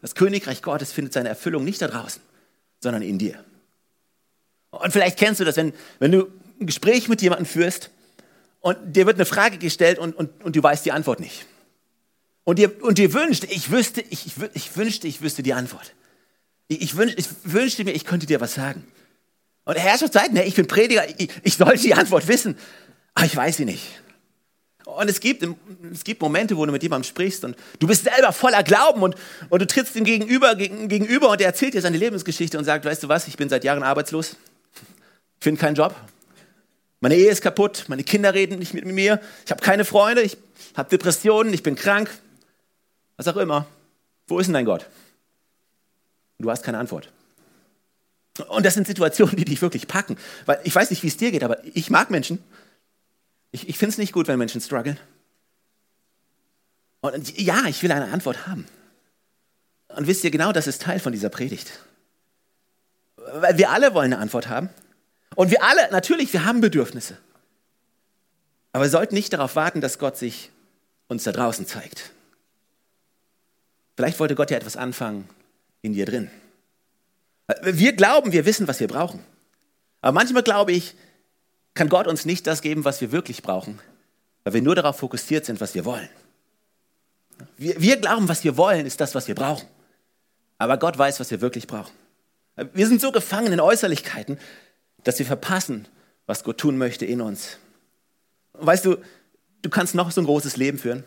Das 0.00 0.14
Königreich 0.14 0.62
Gottes 0.62 0.92
findet 0.92 1.12
seine 1.12 1.28
Erfüllung 1.28 1.64
nicht 1.64 1.82
da 1.82 1.88
draußen, 1.88 2.22
sondern 2.80 3.02
in 3.02 3.18
dir. 3.18 3.44
Und 4.70 4.92
vielleicht 4.92 5.18
kennst 5.18 5.40
du 5.40 5.44
das, 5.44 5.58
wenn, 5.58 5.74
wenn 5.98 6.12
du 6.12 6.32
ein 6.58 6.66
Gespräch 6.66 7.10
mit 7.10 7.20
jemandem 7.20 7.44
führst 7.44 7.90
und 8.60 8.78
dir 8.96 9.04
wird 9.04 9.16
eine 9.16 9.26
Frage 9.26 9.58
gestellt 9.58 9.98
und, 9.98 10.16
und, 10.16 10.42
und 10.42 10.56
du 10.56 10.62
weißt 10.62 10.86
die 10.86 10.92
Antwort 10.92 11.20
nicht. 11.20 11.44
Und 12.44 12.58
ihr, 12.58 12.82
und 12.82 12.98
ihr 12.98 13.12
wünscht, 13.12 13.44
ich 13.44 13.70
wüsste, 13.70 14.02
ich, 14.10 14.26
ich 14.54 14.76
wünschte, 14.76 15.06
ich 15.06 15.22
wüsste 15.22 15.42
die 15.42 15.54
Antwort. 15.54 15.94
Ich, 16.68 16.82
ich, 16.82 16.96
wünsch, 16.96 17.14
ich 17.16 17.26
wünschte 17.44 17.84
mir, 17.84 17.92
ich 17.92 18.04
könnte 18.04 18.26
dir 18.26 18.40
was 18.40 18.54
sagen. 18.54 18.84
Und 19.64 19.74
der 19.76 19.82
Herr 19.82 19.98
schon 19.98 20.10
sagt, 20.10 20.32
ne, 20.32 20.44
ich 20.44 20.54
bin 20.54 20.66
Prediger, 20.66 21.04
ich, 21.18 21.30
ich 21.44 21.56
sollte 21.56 21.82
die 21.82 21.94
Antwort 21.94 22.26
wissen, 22.26 22.56
aber 23.14 23.26
ich 23.26 23.36
weiß 23.36 23.58
sie 23.58 23.64
nicht. 23.64 23.86
Und 24.84 25.08
es 25.08 25.20
gibt, 25.20 25.46
es 25.92 26.02
gibt 26.02 26.20
Momente, 26.20 26.56
wo 26.56 26.66
du 26.66 26.72
mit 26.72 26.82
jemandem 26.82 27.08
sprichst 27.08 27.44
und 27.44 27.56
du 27.78 27.86
bist 27.86 28.04
selber 28.04 28.32
voller 28.32 28.64
Glauben 28.64 29.02
und, 29.02 29.14
und 29.48 29.62
du 29.62 29.66
trittst 29.66 29.94
ihm 29.94 30.04
gegenüber, 30.04 30.56
gegenüber 30.56 31.30
und 31.30 31.40
er 31.40 31.46
erzählt 31.46 31.74
dir 31.74 31.80
seine 31.80 31.96
Lebensgeschichte 31.96 32.58
und 32.58 32.64
sagt, 32.64 32.84
weißt 32.84 33.04
du 33.04 33.08
was, 33.08 33.28
ich 33.28 33.36
bin 33.36 33.48
seit 33.48 33.62
Jahren 33.62 33.84
arbeitslos, 33.84 34.36
ich 35.38 35.44
finde 35.44 35.60
keinen 35.60 35.76
Job, 35.76 35.94
meine 37.00 37.14
Ehe 37.14 37.30
ist 37.30 37.42
kaputt, 37.42 37.84
meine 37.86 38.02
Kinder 38.02 38.34
reden 38.34 38.58
nicht 38.58 38.74
mit 38.74 38.84
mir, 38.84 39.20
ich 39.44 39.52
habe 39.52 39.62
keine 39.62 39.84
Freunde, 39.84 40.22
ich 40.22 40.36
habe 40.76 40.88
Depressionen, 40.88 41.54
ich 41.54 41.62
bin 41.62 41.76
krank, 41.76 42.10
was 43.16 43.28
auch 43.28 43.36
immer. 43.36 43.66
Wo 44.26 44.38
ist 44.38 44.46
denn 44.46 44.54
dein 44.54 44.64
Gott? 44.64 44.86
Du 46.38 46.50
hast 46.50 46.62
keine 46.62 46.78
Antwort. 46.78 47.10
Und 48.48 48.64
das 48.64 48.74
sind 48.74 48.86
Situationen, 48.86 49.36
die 49.36 49.44
dich 49.44 49.60
wirklich 49.60 49.86
packen. 49.88 50.16
Weil 50.46 50.60
ich 50.64 50.74
weiß 50.74 50.90
nicht, 50.90 51.02
wie 51.02 51.08
es 51.08 51.16
dir 51.16 51.30
geht, 51.30 51.44
aber 51.44 51.64
ich 51.64 51.90
mag 51.90 52.10
Menschen. 52.10 52.42
Ich, 53.50 53.68
ich 53.68 53.78
finde 53.78 53.92
es 53.92 53.98
nicht 53.98 54.12
gut, 54.12 54.28
wenn 54.28 54.38
Menschen 54.38 54.60
strugglen. 54.60 54.98
Und 57.00 57.38
ja, 57.38 57.64
ich 57.66 57.82
will 57.82 57.92
eine 57.92 58.10
Antwort 58.12 58.46
haben. 58.46 58.66
Und 59.88 60.06
wisst 60.06 60.24
ihr, 60.24 60.30
genau 60.30 60.52
das 60.52 60.66
ist 60.66 60.82
Teil 60.82 61.00
von 61.00 61.12
dieser 61.12 61.28
Predigt. 61.28 61.78
Weil 63.16 63.58
wir 63.58 63.70
alle 63.70 63.92
wollen 63.92 64.12
eine 64.12 64.22
Antwort 64.22 64.48
haben. 64.48 64.70
Und 65.34 65.50
wir 65.50 65.62
alle, 65.62 65.90
natürlich, 65.90 66.32
wir 66.32 66.44
haben 66.44 66.60
Bedürfnisse. 66.60 67.18
Aber 68.72 68.84
wir 68.84 68.90
sollten 68.90 69.14
nicht 69.14 69.32
darauf 69.32 69.56
warten, 69.56 69.80
dass 69.80 69.98
Gott 69.98 70.16
sich 70.16 70.50
uns 71.08 71.24
da 71.24 71.32
draußen 71.32 71.66
zeigt. 71.66 72.10
Vielleicht 73.96 74.18
wollte 74.20 74.34
Gott 74.34 74.50
ja 74.50 74.56
etwas 74.56 74.76
anfangen 74.76 75.28
in 75.82 75.92
dir 75.92 76.06
drin. 76.06 76.30
Wir 77.62 77.92
glauben, 77.92 78.32
wir 78.32 78.46
wissen, 78.46 78.68
was 78.68 78.80
wir 78.80 78.88
brauchen. 78.88 79.20
Aber 80.00 80.12
manchmal 80.12 80.42
glaube 80.42 80.72
ich, 80.72 80.94
kann 81.74 81.88
Gott 81.88 82.06
uns 82.06 82.24
nicht 82.24 82.46
das 82.46 82.62
geben, 82.62 82.84
was 82.84 83.00
wir 83.00 83.12
wirklich 83.12 83.42
brauchen, 83.42 83.78
weil 84.44 84.54
wir 84.54 84.62
nur 84.62 84.74
darauf 84.74 84.98
fokussiert 84.98 85.44
sind, 85.44 85.60
was 85.60 85.74
wir 85.74 85.84
wollen. 85.84 86.08
Wir, 87.56 87.80
wir 87.80 87.96
glauben, 87.96 88.28
was 88.28 88.44
wir 88.44 88.56
wollen, 88.56 88.86
ist 88.86 89.00
das, 89.00 89.14
was 89.14 89.28
wir 89.28 89.34
brauchen. 89.34 89.66
Aber 90.58 90.76
Gott 90.76 90.96
weiß, 90.96 91.18
was 91.20 91.30
wir 91.30 91.40
wirklich 91.40 91.66
brauchen. 91.66 91.92
Wir 92.74 92.86
sind 92.86 93.00
so 93.00 93.10
gefangen 93.10 93.52
in 93.52 93.60
Äußerlichkeiten, 93.60 94.38
dass 95.04 95.18
wir 95.18 95.26
verpassen, 95.26 95.88
was 96.26 96.44
Gott 96.44 96.58
tun 96.58 96.78
möchte 96.78 97.06
in 97.06 97.20
uns. 97.20 97.58
weißt 98.52 98.84
du, 98.84 98.96
du 99.62 99.70
kannst 99.70 99.94
noch 99.94 100.10
so 100.10 100.20
ein 100.20 100.24
großes 100.24 100.56
Leben 100.56 100.78
führen. 100.78 101.04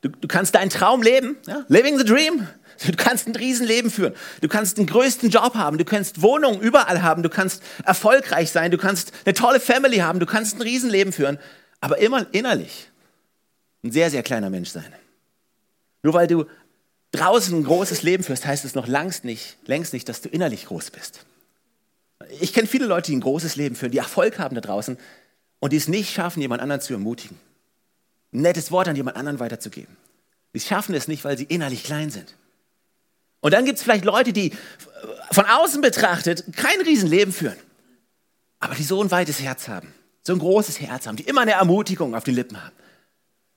Du, 0.00 0.08
du 0.08 0.28
kannst 0.28 0.54
deinen 0.54 0.70
Traum 0.70 1.02
leben, 1.02 1.36
ja? 1.46 1.64
living 1.68 1.98
the 1.98 2.04
dream. 2.04 2.46
Du 2.86 2.92
kannst 2.96 3.26
ein 3.26 3.34
Riesenleben 3.34 3.90
führen. 3.90 4.14
Du 4.40 4.46
kannst 4.46 4.78
den 4.78 4.86
größten 4.86 5.30
Job 5.30 5.56
haben. 5.56 5.78
Du 5.78 5.84
kannst 5.84 6.22
Wohnungen 6.22 6.60
überall 6.60 7.02
haben. 7.02 7.24
Du 7.24 7.28
kannst 7.28 7.62
erfolgreich 7.84 8.52
sein. 8.52 8.70
Du 8.70 8.78
kannst 8.78 9.12
eine 9.24 9.34
tolle 9.34 9.58
Family 9.58 9.96
haben. 9.96 10.20
Du 10.20 10.26
kannst 10.26 10.56
ein 10.56 10.62
Riesenleben 10.62 11.12
führen. 11.12 11.38
Aber 11.80 11.98
immer 11.98 12.26
innerlich 12.32 12.88
ein 13.82 13.90
sehr, 13.90 14.10
sehr 14.10 14.22
kleiner 14.22 14.48
Mensch 14.48 14.70
sein. 14.70 14.92
Nur 16.04 16.14
weil 16.14 16.28
du 16.28 16.44
draußen 17.10 17.58
ein 17.58 17.64
großes 17.64 18.02
Leben 18.02 18.22
führst, 18.22 18.46
heißt 18.46 18.64
es 18.64 18.76
noch 18.76 18.86
längst 18.86 19.24
nicht, 19.24 19.56
längst 19.66 19.92
nicht, 19.92 20.08
dass 20.08 20.20
du 20.20 20.28
innerlich 20.28 20.66
groß 20.66 20.90
bist. 20.92 21.24
Ich 22.40 22.52
kenne 22.52 22.68
viele 22.68 22.86
Leute, 22.86 23.10
die 23.10 23.16
ein 23.16 23.20
großes 23.20 23.56
Leben 23.56 23.74
führen, 23.74 23.92
die 23.92 23.98
Erfolg 23.98 24.38
haben 24.38 24.54
da 24.54 24.60
draußen 24.60 24.98
und 25.58 25.72
die 25.72 25.76
es 25.76 25.88
nicht 25.88 26.12
schaffen, 26.12 26.40
jemand 26.40 26.62
anderen 26.62 26.80
zu 26.80 26.92
ermutigen 26.92 27.38
ein 28.32 28.42
nettes 28.42 28.70
Wort 28.70 28.88
an 28.88 28.96
jemand 28.96 29.16
anderen 29.16 29.40
weiterzugeben. 29.40 29.96
Sie 30.52 30.60
schaffen 30.60 30.94
es 30.94 31.08
nicht, 31.08 31.24
weil 31.24 31.38
sie 31.38 31.44
innerlich 31.44 31.84
klein 31.84 32.10
sind. 32.10 32.34
Und 33.40 33.52
dann 33.52 33.64
gibt 33.64 33.78
es 33.78 33.84
vielleicht 33.84 34.04
Leute, 34.04 34.32
die 34.32 34.52
von 35.30 35.44
außen 35.44 35.80
betrachtet 35.80 36.44
kein 36.56 36.80
Riesenleben 36.80 37.32
führen, 37.32 37.56
aber 38.58 38.74
die 38.74 38.82
so 38.82 39.02
ein 39.02 39.10
weites 39.10 39.40
Herz 39.40 39.68
haben, 39.68 39.94
so 40.22 40.32
ein 40.32 40.38
großes 40.40 40.80
Herz 40.80 41.06
haben, 41.06 41.16
die 41.16 41.22
immer 41.22 41.42
eine 41.42 41.52
Ermutigung 41.52 42.14
auf 42.14 42.24
den 42.24 42.34
Lippen 42.34 42.62
haben. 42.62 42.74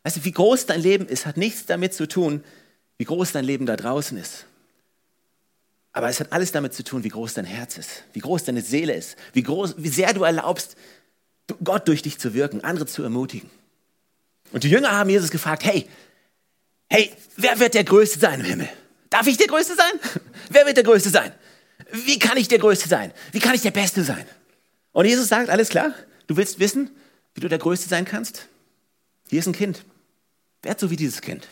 Weißt 0.03 0.17
du, 0.17 0.23
wie 0.25 0.31
groß 0.31 0.67
dein 0.67 0.81
Leben 0.81 1.07
ist, 1.07 1.25
hat 1.25 1.37
nichts 1.37 1.65
damit 1.65 1.93
zu 1.93 2.07
tun, 2.07 2.43
wie 2.97 3.05
groß 3.05 3.31
dein 3.31 3.45
Leben 3.45 3.65
da 3.65 3.75
draußen 3.75 4.17
ist. 4.17 4.45
Aber 5.93 6.09
es 6.09 6.19
hat 6.19 6.31
alles 6.31 6.51
damit 6.51 6.73
zu 6.73 6.83
tun, 6.83 7.03
wie 7.03 7.09
groß 7.09 7.33
dein 7.33 7.45
Herz 7.45 7.77
ist, 7.77 8.03
wie 8.13 8.19
groß 8.19 8.45
deine 8.45 8.61
Seele 8.61 8.93
ist, 8.93 9.17
wie, 9.33 9.43
groß, 9.43 9.75
wie 9.77 9.89
sehr 9.89 10.13
du 10.13 10.23
erlaubst, 10.23 10.75
Gott 11.63 11.87
durch 11.87 12.01
dich 12.01 12.17
zu 12.17 12.33
wirken, 12.33 12.63
andere 12.63 12.85
zu 12.85 13.03
ermutigen. 13.03 13.49
Und 14.51 14.63
die 14.63 14.69
Jünger 14.69 14.91
haben 14.91 15.09
Jesus 15.09 15.31
gefragt, 15.31 15.63
hey, 15.63 15.87
hey, 16.89 17.11
wer 17.37 17.59
wird 17.59 17.73
der 17.73 17.83
Größte 17.83 18.19
sein 18.19 18.39
im 18.39 18.45
Himmel? 18.45 18.69
Darf 19.09 19.27
ich 19.27 19.37
der 19.37 19.47
Größte 19.47 19.75
sein? 19.75 19.91
Wer 20.49 20.65
wird 20.65 20.77
der 20.77 20.85
Größte 20.85 21.09
sein? 21.09 21.33
Wie 21.91 22.17
kann 22.17 22.37
ich 22.37 22.47
der 22.47 22.59
Größte 22.59 22.87
sein? 22.87 23.11
Wie 23.33 23.39
kann 23.39 23.53
ich 23.53 23.61
der 23.61 23.71
Beste 23.71 24.03
sein? 24.03 24.25
Und 24.93 25.05
Jesus 25.05 25.27
sagt, 25.27 25.49
alles 25.49 25.67
klar, 25.67 25.93
du 26.27 26.37
willst 26.37 26.59
wissen, 26.59 26.89
wie 27.33 27.41
du 27.41 27.49
der 27.49 27.57
Größte 27.57 27.89
sein 27.89 28.05
kannst? 28.05 28.47
Hier 29.29 29.39
ist 29.39 29.47
ein 29.47 29.53
Kind. 29.53 29.83
Werd 30.61 30.79
so 30.79 30.89
wie 30.89 30.95
dieses 30.95 31.21
Kind. 31.21 31.47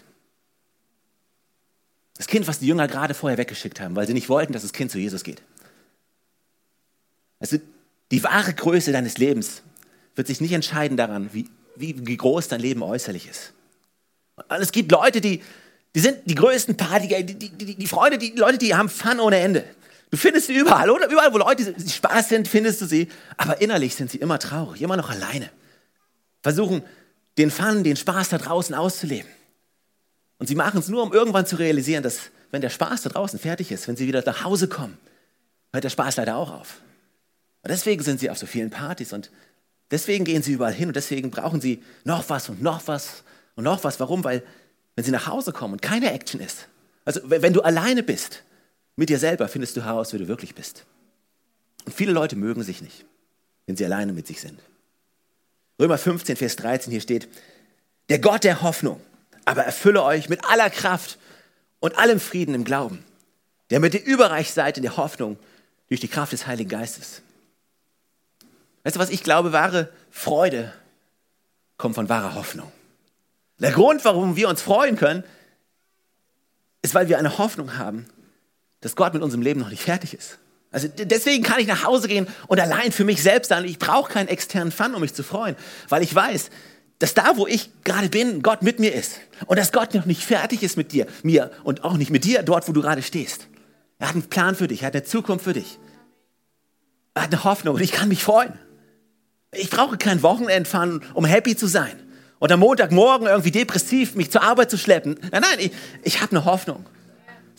Das 2.16 2.28
Kind, 2.28 2.48
was 2.48 2.60
die 2.60 2.68
Jünger 2.68 2.88
gerade 2.88 3.14
vorher 3.14 3.38
weggeschickt 3.38 3.80
haben, 3.82 3.96
weil 3.96 4.08
sie 4.08 4.14
nicht 4.14 4.30
wollten, 4.30 4.54
dass 4.54 4.62
das 4.62 4.74
Kind 4.74 4.92
zu 4.92 4.98
Jesus 4.98 5.24
geht. 5.24 5.42
Also 7.40 7.58
die 8.12 8.24
wahre 8.24 8.54
Größe 8.54 8.92
deines 8.92 9.18
Lebens 9.18 9.64
wird 10.16 10.28
sich 10.28 10.42
nicht 10.42 10.52
entscheiden 10.52 10.98
daran, 10.98 11.30
wie, 11.34 11.50
wie, 11.80 11.96
wie 12.06 12.18
groß 12.18 12.48
dein 12.50 12.60
Leben 12.60 12.84
äußerlich 12.84 13.28
ist. 13.28 13.54
Und 14.36 14.62
es 14.62 14.72
gibt 14.72 14.92
Leute, 14.92 15.22
die, 15.22 15.42
die 15.96 16.00
sind 16.00 16.20
die 16.26 16.36
größten 16.36 16.78
Partyer, 16.78 17.24
die, 17.24 17.36
die, 17.36 17.50
die, 17.50 17.76
die 17.76 17.88
Freunde, 17.88 18.18
die 18.18 18.32
Leute, 18.32 18.58
die 18.58 18.76
haben 18.76 18.90
Fun 18.90 19.20
ohne 19.20 19.40
Ende. 19.40 19.64
Du 20.12 20.18
findest 20.18 20.48
sie 20.48 20.56
überall, 20.56 20.90
oder? 20.90 21.10
Überall, 21.10 21.34
wo 21.34 21.38
Leute 21.38 21.72
die 21.72 21.90
Spaß 21.90 22.30
sind, 22.30 22.48
findest 22.48 22.82
du 22.82 22.86
sie. 22.86 23.08
Aber 23.38 23.62
innerlich 23.62 23.96
sind 23.96 24.12
sie 24.12 24.18
immer 24.18 24.40
traurig, 24.40 24.82
immer 24.82 24.98
noch 24.98 25.10
alleine. 25.10 25.50
Versuchen, 26.42 26.84
den 27.38 27.52
Fun, 27.52 27.84
den 27.84 27.96
Spaß 27.96 28.30
da 28.30 28.38
draußen 28.38 28.76
auszuleben. 28.76 29.30
Und 30.40 30.48
sie 30.48 30.56
machen 30.56 30.80
es 30.80 30.88
nur, 30.88 31.04
um 31.04 31.14
irgendwann 31.14 31.46
zu 31.46 31.58
realisieren, 31.58 32.02
dass, 32.02 32.32
wenn 32.50 32.62
der 32.62 32.70
Spaß 32.70 33.04
da 33.04 33.10
draußen 33.10 33.40
fertig 33.40 33.72
ist, 33.72 33.88
wenn 33.88 33.98
sie 33.98 34.08
wieder 34.08 34.24
nach 34.26 34.44
Hause 34.44 34.68
kommen, 34.68 34.98
hört 35.72 35.84
der 35.84 35.90
Spaß 35.90 36.18
leider 36.18 36.38
auch 36.38 36.52
auf. 36.52 36.82
Und 37.62 37.70
deswegen 37.70 38.02
sind 38.04 38.20
sie 38.20 38.30
auf 38.30 38.38
so 38.38 38.46
vielen 38.46 38.70
Partys 38.70 39.14
und 39.14 39.30
deswegen 39.92 40.26
gehen 40.26 40.44
sie 40.44 40.54
überall 40.54 40.74
hin 40.74 40.88
und 40.88 40.96
deswegen 40.96 41.32
brauchen 41.32 41.62
sie 41.62 41.84
noch 42.04 42.30
was 42.30 42.50
und 42.50 42.62
noch 42.62 42.88
was 42.88 43.24
und 43.56 43.64
noch 43.64 43.84
was. 43.84 44.00
Warum? 44.00 44.24
Weil, 44.24 44.44
wenn 44.96 45.06
sie 45.06 45.12
nach 45.12 45.28
Hause 45.28 45.52
kommen 45.52 45.74
und 45.74 45.82
keine 45.82 46.12
Action 46.12 46.40
ist, 46.40 46.68
also 47.06 47.22
wenn 47.26 47.54
du 47.54 47.62
alleine 47.62 48.04
bist, 48.04 48.44
mit 48.96 49.10
dir 49.10 49.20
selber 49.20 49.48
findest 49.48 49.78
du 49.78 49.84
heraus, 49.84 50.12
wer 50.12 50.20
du 50.20 50.28
wirklich 50.28 50.56
bist. 50.56 50.86
Und 51.86 51.94
viele 51.96 52.12
Leute 52.12 52.36
mögen 52.36 52.64
sich 52.64 52.82
nicht, 52.82 53.06
wenn 53.66 53.78
sie 53.78 53.86
alleine 53.86 54.14
mit 54.14 54.28
sich 54.28 54.42
sind. 54.42 54.60
Römer 55.80 55.98
15, 55.98 56.36
Vers 56.36 56.58
13, 56.58 56.92
hier 56.92 57.02
steht, 57.02 57.30
der 58.10 58.20
Gott 58.20 58.44
der 58.44 58.62
Hoffnung, 58.62 59.00
aber 59.46 59.64
erfülle 59.64 60.04
euch 60.04 60.28
mit 60.28 60.44
aller 60.46 60.70
Kraft 60.70 61.18
und 61.80 61.98
allem 61.98 62.20
Frieden 62.20 62.54
im 62.54 62.66
Glauben, 62.66 63.04
der 63.70 63.80
mit 63.80 63.94
ihr 63.94 64.04
überreich 64.04 64.52
seid 64.52 64.78
in 64.78 64.84
der 64.84 64.98
Hoffnung 64.98 65.38
durch 65.88 66.02
die 66.02 66.08
Kraft 66.08 66.34
des 66.34 66.46
Heiligen 66.46 66.70
Geistes. 66.70 67.22
Weißt 68.84 68.96
du 68.96 69.00
was, 69.00 69.10
ich 69.10 69.24
glaube, 69.24 69.52
wahre 69.52 69.90
Freude 70.10 70.74
kommt 71.78 71.96
von 71.96 72.10
wahrer 72.10 72.36
Hoffnung. 72.36 72.72
Der 73.60 73.72
Grund, 73.72 74.06
warum 74.06 74.36
wir 74.36 74.50
uns 74.50 74.62
freuen 74.62 74.96
können, 74.96 75.24
ist, 76.82 76.96
weil 76.96 77.10
wir 77.10 77.18
eine 77.18 77.38
Hoffnung 77.38 77.78
haben, 77.78 78.06
dass 78.82 78.96
Gott 78.96 79.14
mit 79.14 79.22
unserem 79.22 79.42
Leben 79.42 79.60
noch 79.60 79.70
nicht 79.70 79.84
fertig 79.84 80.14
ist. 80.14 80.40
Also 80.72 80.88
deswegen 80.88 81.44
kann 81.44 81.60
ich 81.60 81.68
nach 81.68 81.84
Hause 81.84 82.08
gehen 82.08 82.28
und 82.48 82.60
allein 82.60 82.92
für 82.92 83.04
mich 83.04 83.24
selbst 83.24 83.50
sein. 83.50 83.66
Ich 83.66 83.80
brauche 83.80 84.12
keinen 84.12 84.28
externen 84.28 84.72
Fun, 84.72 84.94
um 84.94 85.02
mich 85.02 85.14
zu 85.14 85.24
freuen, 85.24 85.56
weil 85.90 86.04
ich 86.04 86.14
weiß, 86.14 86.52
dass 87.00 87.14
da, 87.14 87.38
wo 87.38 87.48
ich 87.48 87.72
gerade 87.84 88.10
bin, 88.10 88.44
Gott 88.44 88.62
mit 88.62 88.80
mir 88.80 88.94
ist 88.94 89.20
und 89.48 89.58
dass 89.58 89.72
Gott 89.72 89.94
noch 89.94 90.06
nicht 90.06 90.24
fertig 90.24 90.64
ist 90.64 90.78
mit 90.78 90.92
dir, 90.92 91.08
mir 91.24 91.52
und 91.64 91.84
auch 91.84 91.98
nicht 91.98 92.12
mit 92.12 92.24
dir, 92.24 92.44
dort, 92.44 92.68
wo 92.68 92.72
du 92.72 92.82
gerade 92.82 93.02
stehst. 93.02 93.48
Er 93.98 94.10
hat 94.10 94.16
einen 94.16 94.30
Plan 94.30 94.56
für 94.56 94.68
dich, 94.68 94.84
er 94.84 94.88
hat 94.88 94.96
eine 94.96 95.04
Zukunft 95.04 95.46
für 95.46 95.54
dich. 95.54 95.80
Er 97.14 97.24
hat 97.24 97.34
eine 97.34 97.44
Hoffnung 97.44 97.76
und 97.76 97.82
ich 97.82 97.92
kann 97.92 98.10
mich 98.10 98.24
freuen. 98.24 98.54
Ich 99.52 99.70
brauche 99.70 99.98
kein 99.98 100.22
Wochenendfahren, 100.22 101.02
um 101.14 101.26
happy 101.26 101.56
zu 101.56 101.68
sein. 101.68 102.00
Und 102.38 102.52
am 102.52 102.60
Montagmorgen 102.60 103.28
irgendwie 103.28 103.52
depressiv 103.52 104.16
mich 104.16 104.32
zur 104.32 104.44
Arbeit 104.44 104.70
zu 104.70 104.78
schleppen. 104.78 105.20
Nein, 105.32 105.42
nein, 105.42 105.60
ich, 105.60 105.72
ich 106.04 106.22
habe 106.22 106.32
eine 106.32 106.46
Hoffnung. 106.46 106.86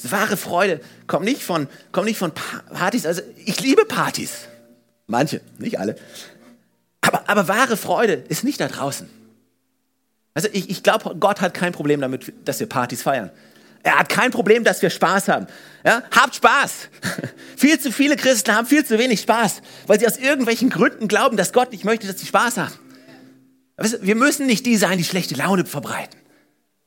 Wahre 0.02 0.38
Freude 0.38 0.80
kommt 1.06 1.26
nicht 1.26 1.42
von, 1.42 1.68
kommt 1.92 2.06
nicht 2.06 2.16
von 2.16 2.32
Partys. 2.32 3.04
Also 3.04 3.20
ich 3.44 3.60
liebe 3.60 3.84
Partys. 3.84 4.48
Manche, 5.06 5.42
nicht 5.58 5.78
alle. 5.78 5.96
Aber, 7.02 7.28
aber 7.28 7.48
wahre 7.48 7.76
Freude 7.76 8.14
ist 8.28 8.44
nicht 8.44 8.60
da 8.60 8.68
draußen. 8.68 9.10
Also 10.32 10.48
ich, 10.52 10.70
ich 10.70 10.82
glaube, 10.82 11.16
Gott 11.16 11.42
hat 11.42 11.52
kein 11.52 11.72
Problem 11.72 12.00
damit, 12.00 12.32
dass 12.46 12.60
wir 12.60 12.68
Partys 12.68 13.02
feiern. 13.02 13.30
Er 13.82 13.98
hat 13.98 14.08
kein 14.08 14.30
Problem, 14.30 14.62
dass 14.64 14.82
wir 14.82 14.90
Spaß 14.90 15.28
haben. 15.28 15.46
Ja? 15.84 16.02
Habt 16.10 16.34
Spaß. 16.34 16.88
viel 17.56 17.78
zu 17.78 17.92
viele 17.92 18.16
Christen 18.16 18.54
haben 18.54 18.66
viel 18.66 18.84
zu 18.84 18.98
wenig 18.98 19.20
Spaß, 19.20 19.62
weil 19.86 19.98
sie 19.98 20.06
aus 20.06 20.18
irgendwelchen 20.18 20.70
Gründen 20.70 21.08
glauben, 21.08 21.36
dass 21.36 21.52
Gott 21.52 21.72
nicht 21.72 21.84
möchte, 21.84 22.06
dass 22.06 22.18
sie 22.18 22.26
Spaß 22.26 22.58
haben. 22.58 22.74
Wir 24.02 24.14
müssen 24.14 24.46
nicht 24.46 24.66
die 24.66 24.76
sein, 24.76 24.98
die 24.98 25.04
schlechte 25.04 25.34
Laune 25.34 25.64
verbreiten. 25.64 26.20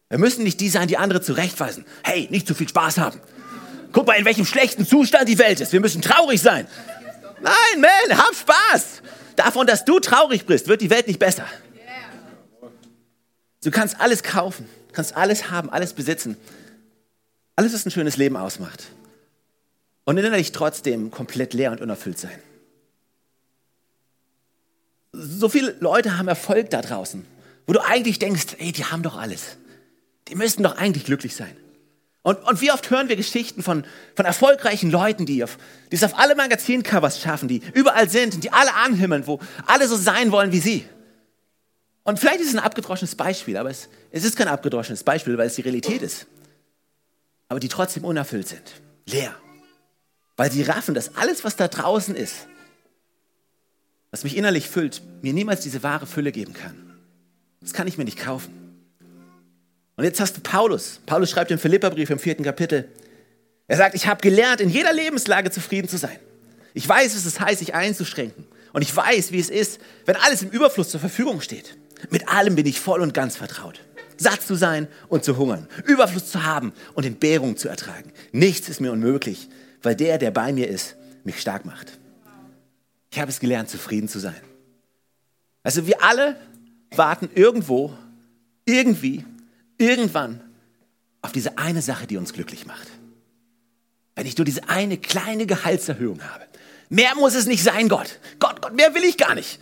Wir 0.10 0.20
müssen 0.20 0.44
nicht 0.44 0.60
die 0.60 0.70
sein, 0.70 0.88
die 0.88 0.98
andere 0.98 1.22
zurechtweisen. 1.22 1.86
Hey, 2.04 2.28
nicht 2.30 2.48
zu 2.48 2.54
viel 2.54 2.70
Spaß 2.70 3.00
haben. 3.00 3.20
Guck 3.92 4.06
mal, 4.06 4.14
in 4.14 4.26
welchem 4.26 4.46
schlechten 4.46 4.86
Zustand 4.86 5.28
die 5.28 5.40
Welt 5.40 5.60
ist. 5.60 5.74
Wir 5.74 5.80
müssen 5.80 6.04
traurig 6.04 6.40
sein. 6.40 6.68
Nein, 7.42 7.82
man, 7.82 8.18
hab 8.18 8.36
Spaß. 8.36 9.02
Davon, 9.36 9.66
dass 9.66 9.86
du 9.86 10.00
traurig 10.00 10.46
bist, 10.46 10.68
wird 10.68 10.82
die 10.82 10.92
Welt 10.92 11.08
nicht 11.08 11.20
besser. 11.20 11.46
Du 13.64 13.72
kannst 13.72 14.00
alles 14.00 14.22
kaufen, 14.22 14.70
kannst 14.92 15.16
alles 15.16 15.50
haben, 15.50 15.70
alles 15.70 15.94
besitzen. 15.94 16.38
Alles, 17.56 17.74
was 17.74 17.86
ein 17.86 17.92
schönes 17.92 18.18
Leben 18.18 18.36
ausmacht. 18.36 18.84
Und 20.06 20.18
innerlich 20.18 20.52
trotzdem 20.52 21.12
komplett 21.12 21.54
leer 21.54 21.72
und 21.72 21.82
unerfüllt 21.82 22.18
sein. 22.18 22.40
So 25.14 25.48
viele 25.48 25.76
Leute 25.80 26.18
haben 26.18 26.28
Erfolg 26.28 26.72
da 26.72 26.82
draußen, 26.82 27.26
wo 27.68 27.74
du 27.74 27.86
eigentlich 27.86 28.20
denkst, 28.20 28.56
ey, 28.58 28.72
die 28.72 28.86
haben 28.86 29.04
doch 29.04 29.18
alles. 29.18 29.58
Die 30.28 30.36
müssten 30.36 30.64
doch 30.64 30.78
eigentlich 30.78 31.06
glücklich 31.06 31.36
sein. 31.36 31.56
Und, 32.24 32.42
und 32.46 32.62
wie 32.62 32.72
oft 32.72 32.90
hören 32.90 33.10
wir 33.10 33.18
Geschichten 33.18 33.62
von, 33.62 33.86
von 34.16 34.26
erfolgreichen 34.26 34.90
Leuten, 34.90 35.26
die, 35.26 35.44
auf, 35.44 35.58
die 35.92 35.98
es 35.98 36.04
auf 36.04 36.18
alle 36.18 36.36
Magazincovers 36.36 37.22
schaffen, 37.22 37.50
die 37.50 37.62
überall 37.74 38.10
sind, 38.10 38.44
die 38.44 38.52
alle 38.52 38.74
anhimmeln, 38.74 39.28
wo 39.28 39.40
alle 39.66 39.88
so 39.88 39.98
sein 39.98 40.32
wollen 40.32 40.52
wie 40.54 40.60
sie. 40.60 40.86
Und 42.04 42.20
vielleicht 42.20 42.40
ist 42.40 42.48
es 42.50 42.56
ein 42.56 42.64
abgedroschenes 42.64 43.16
Beispiel, 43.16 43.58
aber 43.58 43.70
es, 43.70 43.90
es 44.12 44.24
ist 44.24 44.38
kein 44.38 44.48
abgedroschenes 44.48 45.04
Beispiel, 45.04 45.38
weil 45.38 45.48
es 45.48 45.56
die 45.56 45.62
Realität 45.62 46.02
ist. 46.02 46.26
Aber 47.50 47.60
die 47.60 47.70
trotzdem 47.70 48.06
unerfüllt 48.06 48.48
sind, 48.48 48.82
leer. 49.06 49.36
Weil 50.36 50.52
sie 50.52 50.64
raffen, 50.64 50.96
dass 50.96 51.16
alles, 51.16 51.44
was 51.44 51.56
da 51.56 51.68
draußen 51.68 52.16
ist, 52.16 52.48
was 54.12 54.24
mich 54.24 54.38
innerlich 54.38 54.70
füllt, 54.70 55.02
mir 55.22 55.34
niemals 55.34 55.62
diese 55.62 55.84
wahre 55.84 56.06
Fülle 56.06 56.32
geben 56.32 56.54
kann. 56.54 56.76
Das 57.62 57.74
kann 57.74 57.88
ich 57.88 57.98
mir 57.98 58.06
nicht 58.06 58.20
kaufen. 58.20 58.52
Und 59.96 60.04
jetzt 60.04 60.20
hast 60.20 60.38
du 60.38 60.42
Paulus. 60.42 61.00
Paulus 61.06 61.30
schreibt 61.30 61.52
im 61.52 61.60
Philipperbrief 61.60 62.10
im 62.10 62.20
vierten 62.20 62.44
Kapitel. 62.44 62.90
Er 63.68 63.78
sagt, 63.78 63.96
ich 63.96 64.08
habe 64.08 64.22
gelernt, 64.22 64.60
in 64.60 64.70
jeder 64.70 64.92
Lebenslage 64.92 65.52
zufrieden 65.52 65.88
zu 65.88 65.98
sein. 65.98 66.20
Ich 66.74 66.88
weiß, 66.88 67.16
was 67.16 67.26
es 67.26 67.40
heißt, 67.40 67.60
sich 67.60 67.74
einzuschränken. 67.74 68.46
Und 68.74 68.82
ich 68.82 68.96
weiß, 68.96 69.32
wie 69.32 69.40
es 69.40 69.50
ist, 69.50 69.80
wenn 70.06 70.16
alles 70.16 70.42
im 70.42 70.50
Überfluss 70.50 70.90
zur 70.90 71.00
Verfügung 71.00 71.42
steht. 71.42 71.78
Mit 72.10 72.28
allem 72.28 72.56
bin 72.56 72.66
ich 72.66 72.80
voll 72.80 73.02
und 73.02 73.14
ganz 73.14 73.38
vertraut. 73.38 73.80
Satt 74.18 74.42
zu 74.42 74.56
sein 74.56 74.88
und 75.10 75.24
zu 75.24 75.38
hungern, 75.38 75.68
Überfluss 75.86 76.32
zu 76.32 76.44
haben 76.44 76.74
und 76.94 77.06
Entbehrung 77.06 77.58
zu 77.58 77.70
ertragen. 77.70 78.12
Nichts 78.32 78.70
ist 78.70 78.82
mir 78.82 78.92
unmöglich, 78.92 79.50
weil 79.82 79.96
der, 79.96 80.18
der 80.18 80.32
bei 80.32 80.54
mir 80.54 80.68
ist, 80.68 80.96
mich 81.24 81.40
stark 81.40 81.66
macht. 81.66 82.00
Ich 83.12 83.20
habe 83.20 83.30
es 83.30 83.40
gelernt, 83.40 83.70
zufrieden 83.70 84.08
zu 84.08 84.20
sein. 84.20 84.42
Also 85.64 85.88
wir 85.88 86.04
alle 86.04 86.36
warten 86.92 87.30
irgendwo, 87.34 87.94
irgendwie 88.66 89.26
irgendwann 89.78 90.42
auf 91.22 91.32
diese 91.32 91.58
eine 91.58 91.82
Sache, 91.82 92.08
die 92.08 92.18
uns 92.18 92.34
glücklich 92.34 92.66
macht. 92.66 92.88
Wenn 94.16 94.26
ich 94.26 94.38
nur 94.38 94.46
diese 94.46 94.70
eine 94.70 94.98
kleine 94.98 95.46
Gehaltserhöhung 95.46 96.22
habe. 96.22 96.46
Mehr 96.90 97.16
muss 97.16 97.34
es 97.34 97.46
nicht 97.46 97.64
sein, 97.64 97.90
Gott. 97.90 98.20
Gott, 98.40 98.62
Gott, 98.62 98.76
mehr 98.76 98.94
will 98.94 99.04
ich 99.04 99.18
gar 99.18 99.34
nicht. 99.34 99.60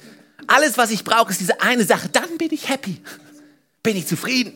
Alles, 0.48 0.78
was 0.78 0.92
ich 0.92 1.04
brauche, 1.04 1.32
ist 1.32 1.40
diese 1.40 1.62
eine 1.62 1.86
Sache. 1.86 2.10
Dann 2.10 2.38
bin 2.38 2.50
ich 2.52 2.68
happy. 2.68 3.02
Bin 3.84 3.98
ich 3.98 4.08
zufrieden. 4.08 4.54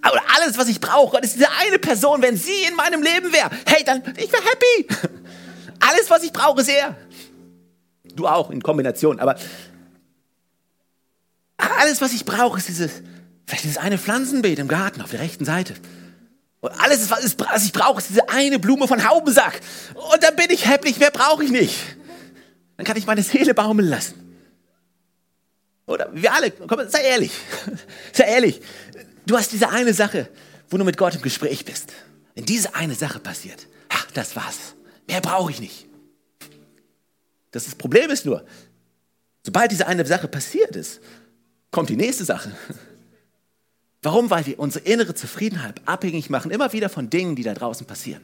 Aber 0.00 0.20
alles, 0.36 0.58
was 0.58 0.68
ich 0.68 0.80
brauche, 0.80 1.12
Gott, 1.12 1.24
ist 1.24 1.36
diese 1.36 1.50
eine 1.60 1.78
Person. 1.78 2.22
Wenn 2.22 2.36
sie 2.36 2.64
in 2.68 2.74
meinem 2.74 3.02
Leben 3.02 3.32
wäre, 3.32 3.50
hey, 3.66 3.84
dann 3.84 4.02
ich 4.16 4.32
wäre 4.32 4.42
happy. 4.42 5.08
Alles, 5.80 6.10
was 6.10 6.22
ich 6.22 6.32
brauche, 6.32 6.60
ist 6.60 6.68
er. 6.68 6.96
Du 8.14 8.26
auch 8.26 8.50
in 8.50 8.62
Kombination. 8.62 9.18
Aber 9.18 9.36
alles, 11.56 12.00
was 12.00 12.12
ich 12.12 12.24
brauche, 12.24 12.58
ist 12.58 12.68
dieses 12.68 13.02
Vielleicht 13.52 13.64
dieses 13.64 13.78
eine 13.78 13.98
Pflanzenbeet 13.98 14.58
im 14.58 14.68
Garten 14.68 15.02
auf 15.02 15.10
der 15.10 15.20
rechten 15.20 15.44
Seite. 15.44 15.74
Und 16.60 16.70
alles, 16.80 17.10
was 17.10 17.66
ich 17.66 17.72
brauche, 17.72 17.98
ist 17.98 18.08
diese 18.08 18.28
eine 18.28 18.58
Blume 18.58 18.86
von 18.86 19.06
Haubensack. 19.06 19.60
Und 19.94 20.22
dann 20.22 20.36
bin 20.36 20.46
ich 20.48 20.66
happy, 20.66 20.94
mehr 20.98 21.10
brauche 21.10 21.44
ich 21.44 21.50
nicht. 21.50 21.76
Dann 22.76 22.86
kann 22.86 22.96
ich 22.96 23.06
meine 23.06 23.22
Seele 23.22 23.52
baumeln 23.52 23.88
lassen. 23.88 24.14
Oder 25.86 26.10
wir 26.12 26.32
alle, 26.32 26.50
komm, 26.50 26.88
sei 26.88 27.02
ehrlich, 27.02 27.32
sei 28.12 28.24
ehrlich. 28.24 28.60
Du 29.26 29.36
hast 29.36 29.52
diese 29.52 29.68
eine 29.68 29.94
Sache, 29.94 30.28
wo 30.70 30.76
du 30.76 30.84
mit 30.84 30.96
Gott 30.96 31.14
im 31.14 31.22
Gespräch 31.22 31.64
bist. 31.64 31.92
Wenn 32.34 32.44
diese 32.44 32.74
eine 32.74 32.94
Sache 32.94 33.18
passiert, 33.18 33.66
ach, 33.88 34.10
das 34.12 34.36
war's. 34.36 34.74
Mehr 35.08 35.20
brauche 35.20 35.50
ich 35.50 35.60
nicht. 35.60 35.86
Das, 37.50 37.64
das 37.64 37.74
Problem 37.74 38.10
ist 38.10 38.24
nur, 38.24 38.44
sobald 39.44 39.70
diese 39.70 39.86
eine 39.86 40.06
Sache 40.06 40.28
passiert 40.28 40.74
ist, 40.76 41.00
kommt 41.70 41.90
die 41.90 41.96
nächste 41.96 42.24
Sache. 42.24 42.50
Warum? 44.02 44.30
Weil 44.30 44.46
wir 44.46 44.58
unsere 44.58 44.84
innere 44.84 45.14
Zufriedenheit 45.14 45.80
abhängig 45.86 46.30
machen, 46.30 46.50
immer 46.50 46.72
wieder 46.72 46.88
von 46.88 47.10
Dingen, 47.10 47.36
die 47.36 47.42
da 47.42 47.54
draußen 47.54 47.86
passieren. 47.86 48.22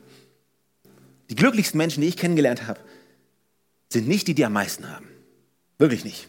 Die 1.30 1.34
glücklichsten 1.34 1.78
Menschen, 1.78 2.00
die 2.00 2.08
ich 2.08 2.16
kennengelernt 2.16 2.66
habe, 2.66 2.80
sind 3.92 4.08
nicht 4.08 4.26
die, 4.28 4.34
die 4.34 4.44
am 4.44 4.52
meisten 4.54 4.90
haben. 4.90 5.06
Wirklich 5.78 6.04
nicht. 6.04 6.28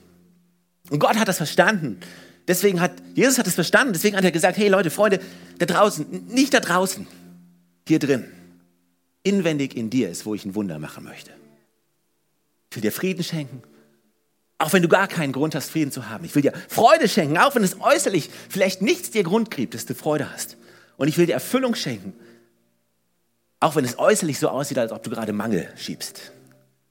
Und 0.90 1.00
Gott 1.00 1.18
hat 1.18 1.28
das 1.28 1.38
verstanden. 1.38 2.00
Deswegen 2.48 2.82
hat, 2.82 2.92
Jesus 3.14 3.38
hat 3.38 3.48
es 3.48 3.56
verstanden. 3.56 3.94
Deswegen 3.94 4.18
hat 4.18 4.24
er 4.24 4.32
gesagt, 4.32 4.58
hey 4.58 4.70
Leute, 4.70 4.90
Freunde, 4.90 5.20
da 5.60 5.66
draußen, 5.66 6.28
nicht 6.28 6.54
da 6.54 6.60
draußen, 6.60 7.08
hier 7.88 8.00
drin. 8.00 8.26
Inwendig 9.24 9.76
in 9.76 9.90
dir 9.90 10.10
ist, 10.10 10.26
wo 10.26 10.34
ich 10.34 10.46
ein 10.46 10.56
Wunder 10.56 10.80
machen 10.80 11.04
möchte. 11.04 11.32
Ich 12.70 12.76
will 12.76 12.82
dir 12.82 12.92
Frieden 12.92 13.24
schenken, 13.24 13.62
auch 14.58 14.74
wenn 14.74 14.82
du 14.82 14.88
gar 14.88 15.08
keinen 15.08 15.32
Grund 15.32 15.56
hast, 15.56 15.70
Frieden 15.70 15.92
zu 15.92 16.10
haben. 16.10 16.26
Ich 16.26 16.36
will 16.36 16.42
dir 16.42 16.54
Freude 16.68 17.08
schenken, 17.08 17.38
auch 17.38 17.56
wenn 17.56 17.64
es 17.64 17.80
äußerlich 17.80 18.30
vielleicht 18.50 18.82
nichts 18.82 19.12
dir 19.12 19.24
Grund 19.24 19.52
gibt, 19.52 19.74
dass 19.74 19.86
du 19.86 19.96
Freude 19.96 20.32
hast. 20.32 20.58
Und 20.98 21.08
ich 21.08 21.18
will 21.18 21.26
dir 21.26 21.34
Erfüllung 21.34 21.76
schenken, 21.76 22.14
auch 23.60 23.76
wenn 23.76 23.86
es 23.86 24.00
äußerlich 24.00 24.40
so 24.40 24.50
aussieht, 24.50 24.78
als 24.78 24.92
ob 24.92 25.04
du 25.04 25.10
gerade 25.10 25.34
Mangel 25.34 25.68
schiebst. 25.78 26.32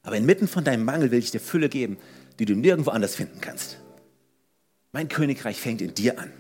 Aber 0.03 0.17
inmitten 0.17 0.49
von 0.49 0.65
deinem 0.65 0.85
Mangel 0.85 1.11
will 1.11 1.19
ich 1.19 1.31
dir 1.31 1.41
Fülle 1.41 1.69
geben, 1.69 1.99
die 2.39 2.45
du 2.45 2.55
nirgendwo 2.55 2.91
anders 2.91 3.15
finden 3.15 3.41
kannst. 3.41 3.79
Mein 4.99 5.09
Königreich 5.09 5.61
fängt 5.61 5.81
in 5.81 5.95
dir 5.95 6.19
an. 6.19 6.33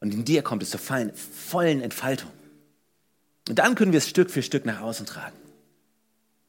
Und 0.00 0.14
in 0.14 0.24
dir 0.24 0.40
kommt 0.40 0.62
es 0.62 0.70
zur 0.70 0.80
vollen 0.80 1.82
Entfaltung. 1.82 2.30
Und 3.50 3.58
dann 3.58 3.74
können 3.74 3.92
wir 3.92 3.98
es 3.98 4.08
Stück 4.08 4.30
für 4.30 4.42
Stück 4.42 4.64
nach 4.64 4.80
außen 4.80 5.04
tragen. 5.04 5.36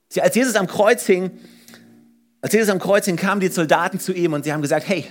Sie, 0.07 0.21
als 0.21 0.35
Jesus 0.35 0.55
am 0.55 0.67
Kreuz 0.67 1.05
hing, 1.05 1.37
als 2.39 2.53
Jesus 2.53 2.69
am 2.69 2.79
Kreuz 2.79 3.07
hing, 3.07 3.17
kamen 3.17 3.41
die 3.41 3.49
Soldaten 3.49 3.99
zu 3.99 4.13
ihm 4.13 4.31
und 4.31 4.45
sie 4.45 4.53
haben 4.53 4.61
gesagt, 4.61 4.87
hey, 4.87 5.03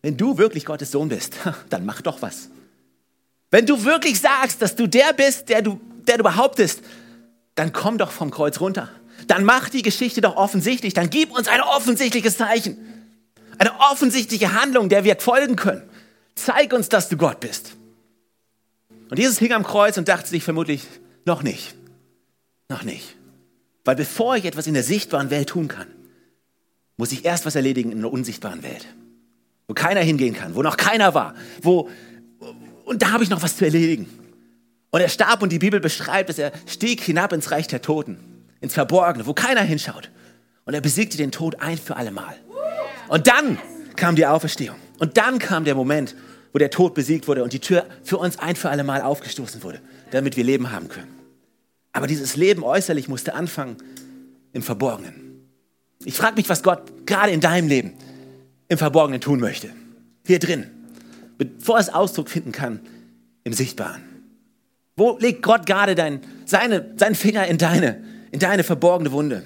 wenn 0.00 0.16
du 0.16 0.38
wirklich 0.38 0.64
Gottes 0.64 0.92
Sohn 0.92 1.10
bist, 1.10 1.34
dann 1.68 1.84
mach 1.84 2.00
doch 2.00 2.22
was. 2.22 2.48
Wenn 3.50 3.66
du 3.66 3.84
wirklich 3.84 4.18
sagst, 4.18 4.62
dass 4.62 4.76
du 4.76 4.86
der 4.86 5.12
bist, 5.12 5.50
der 5.50 5.60
du, 5.60 5.78
der 6.08 6.16
du 6.16 6.22
behauptest, 6.22 6.80
dann 7.54 7.74
komm 7.74 7.98
doch 7.98 8.12
vom 8.12 8.30
Kreuz 8.30 8.60
runter. 8.60 8.88
Dann 9.26 9.44
mach 9.44 9.68
die 9.68 9.82
Geschichte 9.82 10.22
doch 10.22 10.36
offensichtlich. 10.36 10.94
Dann 10.94 11.10
gib 11.10 11.30
uns 11.36 11.48
ein 11.48 11.60
offensichtliches 11.60 12.38
Zeichen. 12.38 12.78
Eine 13.60 13.78
offensichtliche 13.78 14.54
Handlung, 14.58 14.88
der 14.88 15.04
wir 15.04 15.16
folgen 15.16 15.54
können. 15.54 15.82
Zeig 16.34 16.72
uns, 16.72 16.88
dass 16.88 17.10
du 17.10 17.18
Gott 17.18 17.40
bist. 17.40 17.76
Und 19.10 19.18
Jesus 19.18 19.38
hing 19.38 19.52
am 19.52 19.64
Kreuz 19.64 19.98
und 19.98 20.08
dachte 20.08 20.30
sich 20.30 20.42
vermutlich, 20.42 20.86
noch 21.26 21.42
nicht. 21.42 21.74
Noch 22.70 22.84
nicht. 22.84 23.16
Weil 23.84 23.96
bevor 23.96 24.34
ich 24.36 24.46
etwas 24.46 24.66
in 24.66 24.72
der 24.72 24.82
sichtbaren 24.82 25.28
Welt 25.28 25.50
tun 25.50 25.68
kann, 25.68 25.88
muss 26.96 27.12
ich 27.12 27.26
erst 27.26 27.44
was 27.44 27.54
erledigen 27.54 27.92
in 27.92 28.00
der 28.00 28.10
unsichtbaren 28.10 28.62
Welt, 28.62 28.86
wo 29.68 29.74
keiner 29.74 30.00
hingehen 30.00 30.34
kann, 30.34 30.54
wo 30.54 30.62
noch 30.62 30.78
keiner 30.78 31.12
war, 31.12 31.34
wo 31.60 31.90
und 32.86 33.02
da 33.02 33.12
habe 33.12 33.22
ich 33.22 33.28
noch 33.28 33.42
was 33.42 33.58
zu 33.58 33.66
erledigen. 33.66 34.08
Und 34.90 35.02
er 35.02 35.10
starb 35.10 35.42
und 35.42 35.52
die 35.52 35.58
Bibel 35.58 35.80
beschreibt, 35.80 36.30
dass 36.30 36.38
er 36.38 36.52
stieg 36.66 37.02
hinab 37.02 37.34
ins 37.34 37.50
Reich 37.50 37.66
der 37.66 37.82
Toten, 37.82 38.18
ins 38.62 38.72
Verborgene, 38.72 39.26
wo 39.26 39.34
keiner 39.34 39.60
hinschaut. 39.60 40.10
Und 40.64 40.72
er 40.72 40.80
besiegte 40.80 41.18
den 41.18 41.30
Tod 41.30 41.60
ein 41.60 41.76
für 41.76 41.96
alle 41.96 42.10
Mal. 42.10 42.36
Und 43.10 43.26
dann 43.26 43.58
kam 43.96 44.14
die 44.14 44.24
Auferstehung. 44.24 44.76
Und 45.00 45.16
dann 45.16 45.40
kam 45.40 45.64
der 45.64 45.74
Moment, 45.74 46.14
wo 46.52 46.58
der 46.58 46.70
Tod 46.70 46.94
besiegt 46.94 47.26
wurde 47.26 47.42
und 47.42 47.52
die 47.52 47.58
Tür 47.58 47.84
für 48.04 48.18
uns 48.18 48.38
ein 48.38 48.54
für 48.54 48.70
alle 48.70 48.84
Mal 48.84 49.02
aufgestoßen 49.02 49.64
wurde, 49.64 49.80
damit 50.12 50.36
wir 50.36 50.44
Leben 50.44 50.70
haben 50.70 50.88
können. 50.88 51.12
Aber 51.92 52.06
dieses 52.06 52.36
Leben 52.36 52.62
äußerlich 52.62 53.08
musste 53.08 53.34
anfangen 53.34 53.78
im 54.52 54.62
Verborgenen. 54.62 55.44
Ich 56.04 56.14
frage 56.14 56.36
mich, 56.36 56.48
was 56.48 56.62
Gott 56.62 57.04
gerade 57.04 57.32
in 57.32 57.40
deinem 57.40 57.68
Leben 57.68 57.94
im 58.68 58.78
Verborgenen 58.78 59.20
tun 59.20 59.40
möchte. 59.40 59.70
Hier 60.24 60.38
drin. 60.38 60.70
Bevor 61.36 61.80
es 61.80 61.88
Ausdruck 61.88 62.30
finden 62.30 62.52
kann 62.52 62.78
im 63.42 63.52
Sichtbaren. 63.52 64.02
Wo 64.96 65.18
legt 65.18 65.42
Gott 65.42 65.66
gerade 65.66 65.96
dein, 65.96 66.20
seine, 66.46 66.94
seinen 66.96 67.16
Finger 67.16 67.44
in 67.48 67.58
deine, 67.58 68.04
in 68.30 68.38
deine 68.38 68.62
verborgene 68.62 69.10
Wunde, 69.10 69.42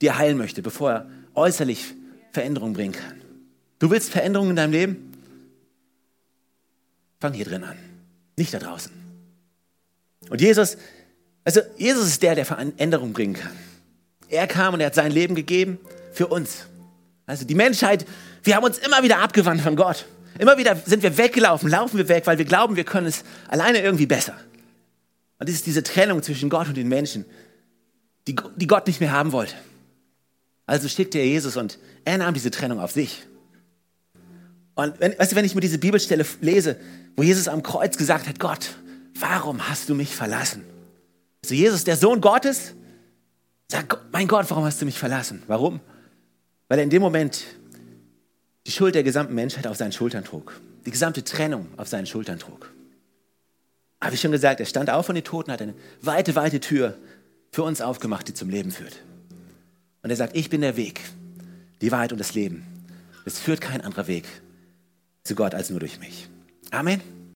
die 0.00 0.08
er 0.08 0.18
heilen 0.18 0.38
möchte, 0.38 0.60
bevor 0.60 0.90
er 0.90 1.10
äußerlich 1.34 1.94
Veränderung 2.32 2.72
bringen 2.72 2.92
kann? 2.92 3.20
Du 3.78 3.90
willst 3.90 4.10
Veränderungen 4.10 4.50
in 4.50 4.56
deinem 4.56 4.72
Leben? 4.72 5.12
Fang 7.20 7.32
hier 7.32 7.44
drin 7.44 7.64
an, 7.64 7.76
nicht 8.36 8.54
da 8.54 8.58
draußen. 8.58 8.92
Und 10.28 10.40
Jesus, 10.40 10.76
also 11.44 11.60
Jesus 11.76 12.06
ist 12.06 12.22
der, 12.22 12.34
der 12.34 12.46
Veränderung 12.46 13.12
bringen 13.12 13.34
kann. 13.34 13.52
Er 14.28 14.46
kam 14.46 14.74
und 14.74 14.80
er 14.80 14.86
hat 14.86 14.94
sein 14.94 15.10
Leben 15.10 15.34
gegeben 15.34 15.78
für 16.12 16.28
uns. 16.28 16.66
Also 17.26 17.44
die 17.44 17.54
Menschheit, 17.54 18.06
wir 18.42 18.56
haben 18.56 18.64
uns 18.64 18.78
immer 18.78 19.02
wieder 19.02 19.18
abgewandt 19.18 19.60
von 19.60 19.76
Gott. 19.76 20.06
Immer 20.38 20.56
wieder 20.56 20.76
sind 20.76 21.02
wir 21.02 21.18
weggelaufen, 21.18 21.68
laufen 21.68 21.98
wir 21.98 22.08
weg, 22.08 22.26
weil 22.26 22.38
wir 22.38 22.44
glauben, 22.44 22.76
wir 22.76 22.84
können 22.84 23.06
es 23.06 23.24
alleine 23.48 23.80
irgendwie 23.80 24.06
besser. 24.06 24.36
Und 25.38 25.48
das 25.48 25.56
ist 25.56 25.66
diese 25.66 25.82
Trennung 25.82 26.22
zwischen 26.22 26.48
Gott 26.48 26.68
und 26.68 26.76
den 26.76 26.88
Menschen, 26.88 27.24
die, 28.26 28.36
die 28.56 28.66
Gott 28.66 28.86
nicht 28.86 29.00
mehr 29.00 29.12
haben 29.12 29.32
wollte. 29.32 29.54
Also 30.70 30.88
schickte 30.88 31.18
er 31.18 31.26
Jesus 31.26 31.56
und 31.56 31.80
er 32.04 32.18
nahm 32.18 32.32
diese 32.32 32.52
Trennung 32.52 32.78
auf 32.78 32.92
sich. 32.92 33.26
Und 34.76 35.00
wenn, 35.00 35.18
weißt 35.18 35.32
du, 35.32 35.36
wenn 35.36 35.44
ich 35.44 35.56
mir 35.56 35.60
diese 35.60 35.78
Bibelstelle 35.78 36.24
lese, 36.40 36.76
wo 37.16 37.24
Jesus 37.24 37.48
am 37.48 37.64
Kreuz 37.64 37.96
gesagt 37.96 38.28
hat, 38.28 38.38
Gott, 38.38 38.76
warum 39.18 39.68
hast 39.68 39.88
du 39.88 39.96
mich 39.96 40.14
verlassen? 40.14 40.62
Also 41.42 41.56
Jesus, 41.56 41.82
der 41.82 41.96
Sohn 41.96 42.20
Gottes, 42.20 42.74
Sag, 43.68 43.98
mein 44.12 44.28
Gott, 44.28 44.46
warum 44.48 44.64
hast 44.64 44.80
du 44.80 44.84
mich 44.84 44.96
verlassen? 44.96 45.42
Warum? 45.48 45.80
Weil 46.68 46.78
er 46.78 46.84
in 46.84 46.90
dem 46.90 47.02
Moment 47.02 47.44
die 48.64 48.70
Schuld 48.70 48.94
der 48.94 49.02
gesamten 49.02 49.34
Menschheit 49.34 49.66
auf 49.66 49.76
seinen 49.76 49.92
Schultern 49.92 50.22
trug. 50.22 50.60
Die 50.86 50.92
gesamte 50.92 51.24
Trennung 51.24 51.66
auf 51.78 51.88
seinen 51.88 52.06
Schultern 52.06 52.38
trug. 52.38 52.72
Habe 54.00 54.14
ich 54.14 54.20
schon 54.20 54.30
gesagt, 54.30 54.60
er 54.60 54.66
stand 54.66 54.88
auf 54.88 55.06
von 55.06 55.16
den 55.16 55.24
Toten, 55.24 55.50
hat 55.50 55.62
eine 55.62 55.74
weite, 56.00 56.36
weite 56.36 56.60
Tür 56.60 56.96
für 57.50 57.64
uns 57.64 57.80
aufgemacht, 57.80 58.28
die 58.28 58.34
zum 58.34 58.50
Leben 58.50 58.70
führt. 58.70 59.02
Und 60.02 60.10
er 60.10 60.16
sagt, 60.16 60.36
ich 60.36 60.50
bin 60.50 60.60
der 60.60 60.76
Weg, 60.76 61.00
die 61.80 61.92
Wahrheit 61.92 62.12
und 62.12 62.18
das 62.18 62.34
Leben. 62.34 62.66
Es 63.24 63.38
führt 63.38 63.60
kein 63.60 63.80
anderer 63.80 64.06
Weg 64.06 64.24
zu 65.22 65.34
Gott 65.34 65.54
als 65.54 65.70
nur 65.70 65.80
durch 65.80 66.00
mich. 66.00 66.28
Amen. 66.70 67.19